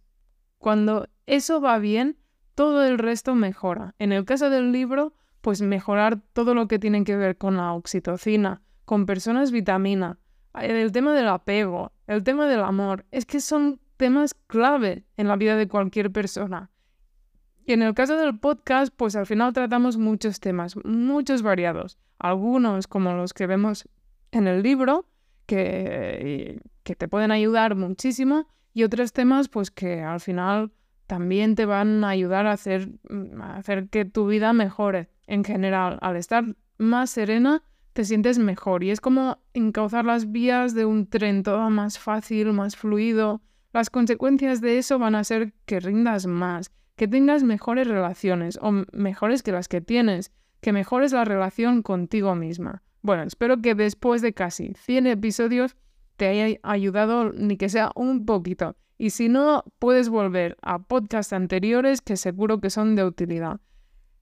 cuando 0.57 1.07
eso 1.25 1.61
va 1.61 1.79
bien, 1.79 2.17
todo 2.53 2.83
el 2.83 2.97
resto 2.97 3.33
mejora. 3.33 3.95
En 3.97 4.11
el 4.11 4.25
caso 4.25 4.49
del 4.49 4.73
libro, 4.73 5.13
pues 5.39 5.61
mejorar 5.61 6.19
todo 6.33 6.53
lo 6.53 6.67
que 6.67 6.79
tiene 6.79 7.05
que 7.05 7.15
ver 7.15 7.37
con 7.37 7.55
la 7.55 7.71
oxitocina, 7.71 8.61
con 8.83 9.05
personas 9.05 9.51
vitamina, 9.51 10.19
el 10.53 10.91
tema 10.91 11.13
del 11.13 11.29
apego, 11.29 11.93
el 12.07 12.23
tema 12.23 12.47
del 12.47 12.61
amor, 12.61 13.05
es 13.11 13.25
que 13.25 13.39
son 13.39 13.79
temas 13.99 14.33
clave 14.33 15.03
en 15.17 15.27
la 15.27 15.35
vida 15.35 15.57
de 15.57 15.67
cualquier 15.67 16.09
persona. 16.09 16.71
Y 17.65 17.73
en 17.73 17.81
el 17.83 17.93
caso 17.93 18.15
del 18.15 18.39
podcast, 18.39 18.93
pues 18.95 19.17
al 19.17 19.25
final 19.25 19.51
tratamos 19.51 19.97
muchos 19.97 20.39
temas, 20.39 20.77
muchos 20.85 21.41
variados. 21.41 21.99
Algunos 22.17 22.87
como 22.87 23.13
los 23.13 23.33
que 23.33 23.45
vemos 23.45 23.89
en 24.31 24.47
el 24.47 24.63
libro, 24.63 25.05
que, 25.45 26.61
que 26.83 26.95
te 26.95 27.09
pueden 27.09 27.31
ayudar 27.31 27.75
muchísimo, 27.75 28.47
y 28.73 28.83
otros 28.83 29.11
temas 29.11 29.49
pues 29.49 29.69
que 29.69 30.01
al 30.01 30.21
final 30.21 30.71
también 31.05 31.55
te 31.55 31.65
van 31.65 32.03
a 32.05 32.09
ayudar 32.09 32.47
a 32.47 32.53
hacer, 32.53 32.89
mm, 33.09 33.41
a 33.41 33.57
hacer 33.57 33.89
que 33.89 34.05
tu 34.05 34.27
vida 34.27 34.53
mejore 34.53 35.09
en 35.27 35.43
general. 35.43 35.99
Al 36.01 36.15
estar 36.15 36.45
más 36.77 37.09
serena, 37.09 37.63
te 37.91 38.05
sientes 38.05 38.39
mejor 38.39 38.85
y 38.85 38.91
es 38.91 39.01
como 39.01 39.39
encauzar 39.53 40.05
las 40.05 40.31
vías 40.31 40.73
de 40.73 40.85
un 40.85 41.07
tren 41.07 41.43
todo 41.43 41.69
más 41.69 41.99
fácil, 41.99 42.53
más 42.53 42.77
fluido. 42.77 43.41
Las 43.71 43.89
consecuencias 43.89 44.61
de 44.61 44.79
eso 44.79 44.97
van 44.97 45.15
a 45.15 45.23
ser 45.23 45.53
que 45.65 45.79
rindas 45.79 46.25
más, 46.25 46.71
que 46.95 47.07
tengas 47.07 47.43
mejores 47.43 47.87
relaciones 47.87 48.57
o 48.61 48.71
mejores 48.91 49.43
que 49.43 49.51
las 49.51 49.67
que 49.67 49.79
tienes, 49.79 50.31
que 50.59 50.73
mejores 50.73 51.13
la 51.13 51.23
relación 51.23 51.83
contigo 51.83 52.35
misma. 52.35 52.81
Bueno, 53.01 53.23
espero 53.23 53.61
que 53.61 53.75
después 53.75 54.21
de 54.21 54.33
casi 54.33 54.73
100 54.73 55.07
episodios 55.07 55.77
te 56.17 56.27
haya 56.27 56.59
ayudado 56.63 57.31
ni 57.31 57.57
que 57.57 57.69
sea 57.69 57.91
un 57.95 58.25
poquito. 58.25 58.75
Y 58.97 59.11
si 59.11 59.29
no, 59.29 59.63
puedes 59.79 60.09
volver 60.09 60.57
a 60.61 60.79
podcasts 60.79 61.31
anteriores 61.31 62.01
que 62.01 62.17
seguro 62.17 62.59
que 62.59 62.69
son 62.69 62.95
de 62.95 63.05
utilidad. 63.05 63.61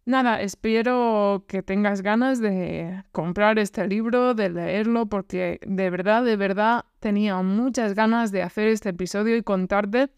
Nada, 0.07 0.41
espero 0.41 1.43
que 1.49 1.61
tengas 1.61 2.01
ganas 2.01 2.39
de 2.39 3.03
comprar 3.11 3.59
este 3.59 3.89
libro, 3.89 4.35
de 4.35 4.49
leerlo, 4.49 5.07
porque 5.07 5.59
de 5.67 5.89
verdad, 5.89 6.23
de 6.23 6.37
verdad 6.37 6.85
tenía 7.01 7.41
muchas 7.41 7.93
ganas 7.93 8.31
de 8.31 8.41
hacer 8.41 8.69
este 8.69 8.87
episodio 8.87 9.35
y 9.35 9.43
contarte 9.43 10.09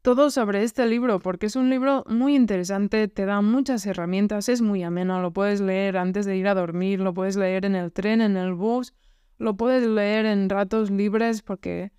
todo 0.00 0.30
sobre 0.30 0.62
este 0.62 0.86
libro, 0.86 1.18
porque 1.18 1.44
es 1.44 1.54
un 1.54 1.68
libro 1.68 2.04
muy 2.08 2.34
interesante, 2.34 3.06
te 3.06 3.26
da 3.26 3.42
muchas 3.42 3.84
herramientas, 3.84 4.48
es 4.48 4.62
muy 4.62 4.82
ameno, 4.82 5.20
lo 5.20 5.34
puedes 5.34 5.60
leer 5.60 5.98
antes 5.98 6.24
de 6.24 6.38
ir 6.38 6.48
a 6.48 6.54
dormir, 6.54 7.00
lo 7.00 7.12
puedes 7.12 7.36
leer 7.36 7.66
en 7.66 7.74
el 7.74 7.92
tren, 7.92 8.22
en 8.22 8.38
el 8.38 8.54
bus, 8.54 8.94
lo 9.36 9.54
puedes 9.54 9.86
leer 9.86 10.24
en 10.24 10.48
ratos 10.48 10.90
libres, 10.90 11.42
porque 11.42 11.92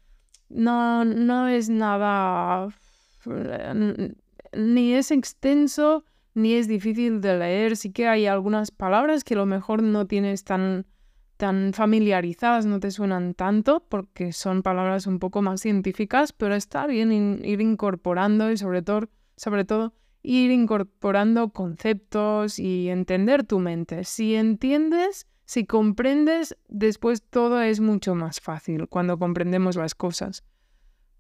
no, 0.50 1.06
no 1.06 1.50
es 1.50 1.70
nada, 1.70 2.68
ni 4.54 4.94
es 4.94 5.12
extenso, 5.12 6.04
ni 6.36 6.54
es 6.54 6.68
difícil 6.68 7.22
de 7.22 7.38
leer. 7.38 7.76
Sí 7.76 7.92
que 7.92 8.08
hay 8.08 8.28
algunas 8.28 8.70
palabras 8.70 9.24
que 9.24 9.34
a 9.34 9.38
lo 9.38 9.48
mejor 9.48 9.82
no 9.82 10.06
tienes 10.06 10.44
tan, 10.44 10.86
tan 11.38 11.74
familiarizadas, 11.74 12.68
no 12.68 12.80
te 12.80 12.92
suenan 12.92 13.34
tanto, 13.34 13.84
porque 13.90 14.32
son 14.32 14.62
palabras 14.62 15.08
un 15.08 15.18
poco 15.18 15.42
más 15.42 15.62
científicas, 15.62 16.32
pero 16.32 16.54
está 16.54 16.86
bien 16.86 17.12
ir 17.44 17.62
incorporando 17.62 18.52
y 18.52 18.58
sobre 18.58 18.84
todo, 18.84 19.10
sobre 19.36 19.66
todo 19.66 19.94
ir 20.22 20.52
incorporando 20.52 21.50
conceptos 21.50 22.60
y 22.60 22.90
entender 22.90 23.44
tu 23.44 23.60
mente. 23.60 24.04
Si 24.04 24.36
entiendes 24.36 25.28
si 25.46 25.66
comprendes, 25.66 26.58
después 26.68 27.22
todo 27.22 27.62
es 27.62 27.80
mucho 27.80 28.16
más 28.16 28.42
fácil 28.42 28.88
cuando 28.88 29.20
comprendemos 29.20 29.76
las 29.76 29.94
cosas. 29.94 30.44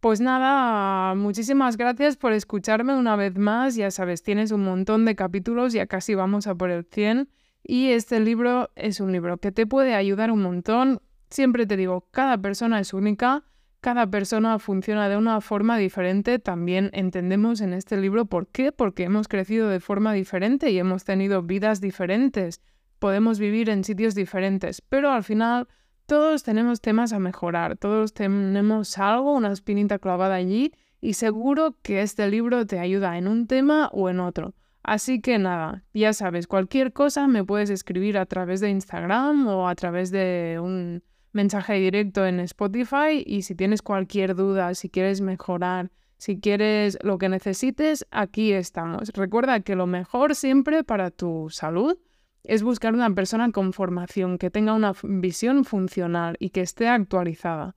Pues 0.05 0.21
nada, 0.21 1.15
muchísimas 1.15 1.77
gracias 1.77 2.15
por 2.15 2.31
escucharme 2.31 2.93
una 2.93 3.15
vez 3.15 3.39
más. 3.39 3.75
Ya 3.75 3.89
sabes, 3.89 4.21
tienes 4.21 4.51
un 4.51 4.63
montón 4.63 5.03
de 5.03 5.15
capítulos, 5.15 5.73
ya 5.73 5.87
casi 5.87 6.13
vamos 6.13 6.45
a 6.45 6.53
por 6.53 6.69
el 6.69 6.85
100. 6.85 7.27
Y 7.63 7.87
este 7.87 8.19
libro 8.19 8.69
es 8.75 8.99
un 8.99 9.11
libro 9.11 9.39
que 9.39 9.51
te 9.51 9.65
puede 9.65 9.95
ayudar 9.95 10.29
un 10.29 10.43
montón. 10.43 11.01
Siempre 11.31 11.65
te 11.65 11.75
digo, 11.75 12.07
cada 12.11 12.37
persona 12.37 12.79
es 12.79 12.93
única, 12.93 13.45
cada 13.81 14.05
persona 14.05 14.59
funciona 14.59 15.09
de 15.09 15.17
una 15.17 15.41
forma 15.41 15.75
diferente. 15.75 16.37
También 16.37 16.91
entendemos 16.93 17.59
en 17.61 17.73
este 17.73 17.97
libro 17.97 18.25
por 18.25 18.45
qué, 18.45 18.71
porque 18.71 19.05
hemos 19.05 19.27
crecido 19.27 19.69
de 19.69 19.79
forma 19.79 20.13
diferente 20.13 20.69
y 20.69 20.77
hemos 20.77 21.03
tenido 21.03 21.41
vidas 21.41 21.81
diferentes 21.81 22.61
podemos 22.99 23.39
vivir 23.39 23.69
en 23.69 23.83
sitios 23.83 24.15
diferentes, 24.15 24.81
pero 24.81 25.11
al 25.11 25.23
final 25.23 25.67
todos 26.05 26.43
tenemos 26.43 26.81
temas 26.81 27.13
a 27.13 27.19
mejorar, 27.19 27.77
todos 27.77 28.13
tenemos 28.13 28.97
algo, 28.97 29.33
una 29.33 29.51
espinita 29.51 29.99
clavada 29.99 30.35
allí 30.35 30.73
y 31.01 31.13
seguro 31.13 31.75
que 31.81 32.01
este 32.01 32.27
libro 32.29 32.65
te 32.65 32.79
ayuda 32.79 33.17
en 33.17 33.27
un 33.27 33.47
tema 33.47 33.89
o 33.93 34.09
en 34.09 34.19
otro. 34.19 34.53
Así 34.83 35.19
que 35.19 35.39
nada, 35.39 35.83
ya 35.93 36.13
sabes, 36.13 36.45
cualquier 36.45 36.93
cosa 36.93 37.27
me 37.27 37.43
puedes 37.43 37.71
escribir 37.71 38.19
a 38.19 38.25
través 38.27 38.59
de 38.59 38.69
Instagram 38.69 39.47
o 39.47 39.67
a 39.67 39.73
través 39.73 40.11
de 40.11 40.59
un 40.61 41.03
mensaje 41.31 41.73
directo 41.73 42.25
en 42.25 42.39
Spotify 42.41 43.23
y 43.25 43.41
si 43.41 43.55
tienes 43.55 43.81
cualquier 43.81 44.35
duda, 44.35 44.73
si 44.75 44.89
quieres 44.89 45.21
mejorar, 45.21 45.91
Si 46.17 46.39
quieres 46.39 46.97
lo 47.03 47.17
que 47.17 47.27
necesites, 47.27 48.05
aquí 48.09 48.53
estamos. 48.53 49.09
Recuerda 49.09 49.59
que 49.59 49.75
lo 49.75 49.85
mejor 49.85 50.33
siempre 50.33 50.83
para 50.85 51.11
tu 51.11 51.49
salud 51.49 51.97
es 52.47 52.63
buscar 52.63 52.93
una 52.93 53.13
persona 53.13 53.51
con 53.51 53.73
formación, 53.73 54.37
que 54.37 54.49
tenga 54.49 54.73
una 54.73 54.93
visión 55.03 55.65
funcional 55.65 56.35
y 56.39 56.49
que 56.49 56.61
esté 56.61 56.87
actualizada. 56.87 57.75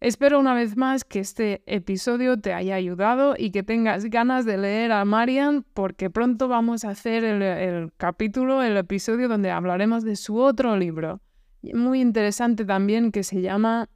Espero 0.00 0.40
una 0.40 0.52
vez 0.52 0.76
más 0.76 1.04
que 1.04 1.20
este 1.20 1.62
episodio 1.66 2.36
te 2.36 2.52
haya 2.52 2.74
ayudado 2.74 3.36
y 3.38 3.52
que 3.52 3.62
tengas 3.62 4.04
ganas 4.06 4.44
de 4.44 4.58
leer 4.58 4.90
a 4.90 5.04
Marian 5.04 5.64
porque 5.74 6.10
pronto 6.10 6.48
vamos 6.48 6.84
a 6.84 6.90
hacer 6.90 7.22
el, 7.22 7.92
capítulo, 7.98 8.64
el 8.64 8.76
episodio 8.76 9.28
donde 9.28 9.52
hablaremos 9.52 10.02
de 10.02 10.16
su 10.16 10.38
otro 10.38 10.76
libro. 10.76 11.20
Muy 11.62 12.00
interesante 12.00 12.64
también 12.64 13.12
que 13.12 13.22
se 13.22 13.42
llama 13.42 13.88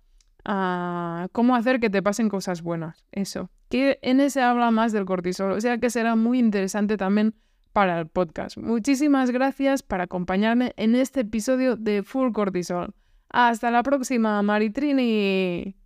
ah, 0.44 1.26
Cómo 1.32 1.56
hacer 1.56 1.80
que 1.80 1.90
te 1.90 2.04
pasen 2.04 2.28
cosas 2.28 2.62
buenas. 2.62 3.04
Eso. 3.11 3.50
Que 3.68 3.98
en 4.02 4.20
ese 4.20 4.42
habla 4.42 4.70
más 4.70 4.92
del 4.92 5.06
cortisol. 5.06 5.50
O 5.50 5.61
sea 5.61 5.78
que 5.78 5.90
será 5.90 6.14
muy 6.14 6.38
interesante 6.38 6.96
también 6.96 7.35
para 7.76 8.00
el 8.00 8.08
podcast. 8.08 8.56
Muchísimas 8.56 9.30
gracias 9.30 9.82
por 9.82 10.00
acompañarme 10.00 10.72
en 10.78 10.94
este 10.94 11.20
episodio 11.20 11.76
de 11.76 12.02
Full 12.02 12.32
Cortisol. 12.32 12.94
Hasta 13.28 13.70
la 13.70 13.82
próxima, 13.82 14.40
Maritrini. 14.40 15.76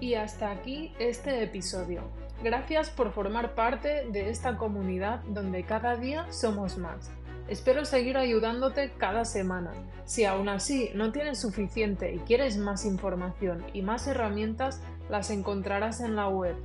Y 0.00 0.14
hasta 0.14 0.50
aquí 0.50 0.92
este 0.98 1.44
episodio. 1.44 2.10
Gracias 2.42 2.90
por 2.90 3.12
formar 3.12 3.54
parte 3.54 4.08
de 4.10 4.30
esta 4.30 4.56
comunidad 4.56 5.20
donde 5.28 5.62
cada 5.62 5.94
día 5.94 6.26
somos 6.32 6.76
más. 6.76 7.12
Espero 7.46 7.84
seguir 7.84 8.16
ayudándote 8.16 8.90
cada 8.98 9.24
semana. 9.24 9.74
Si 10.06 10.24
aún 10.24 10.48
así 10.48 10.90
no 10.96 11.12
tienes 11.12 11.40
suficiente 11.40 12.12
y 12.12 12.18
quieres 12.18 12.58
más 12.58 12.84
información 12.84 13.64
y 13.72 13.82
más 13.82 14.08
herramientas, 14.08 14.82
las 15.08 15.30
encontrarás 15.30 16.00
en 16.00 16.16
la 16.16 16.26
web 16.28 16.56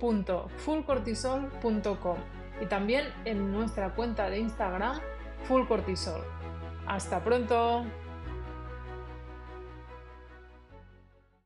www.fullcortisol.com 0.00 2.16
y 2.60 2.66
también 2.66 3.06
en 3.24 3.52
nuestra 3.52 3.94
cuenta 3.94 4.28
de 4.30 4.38
Instagram 4.38 4.98
fullcortisol. 5.44 6.22
¡Hasta 6.86 7.22
pronto! 7.22 7.84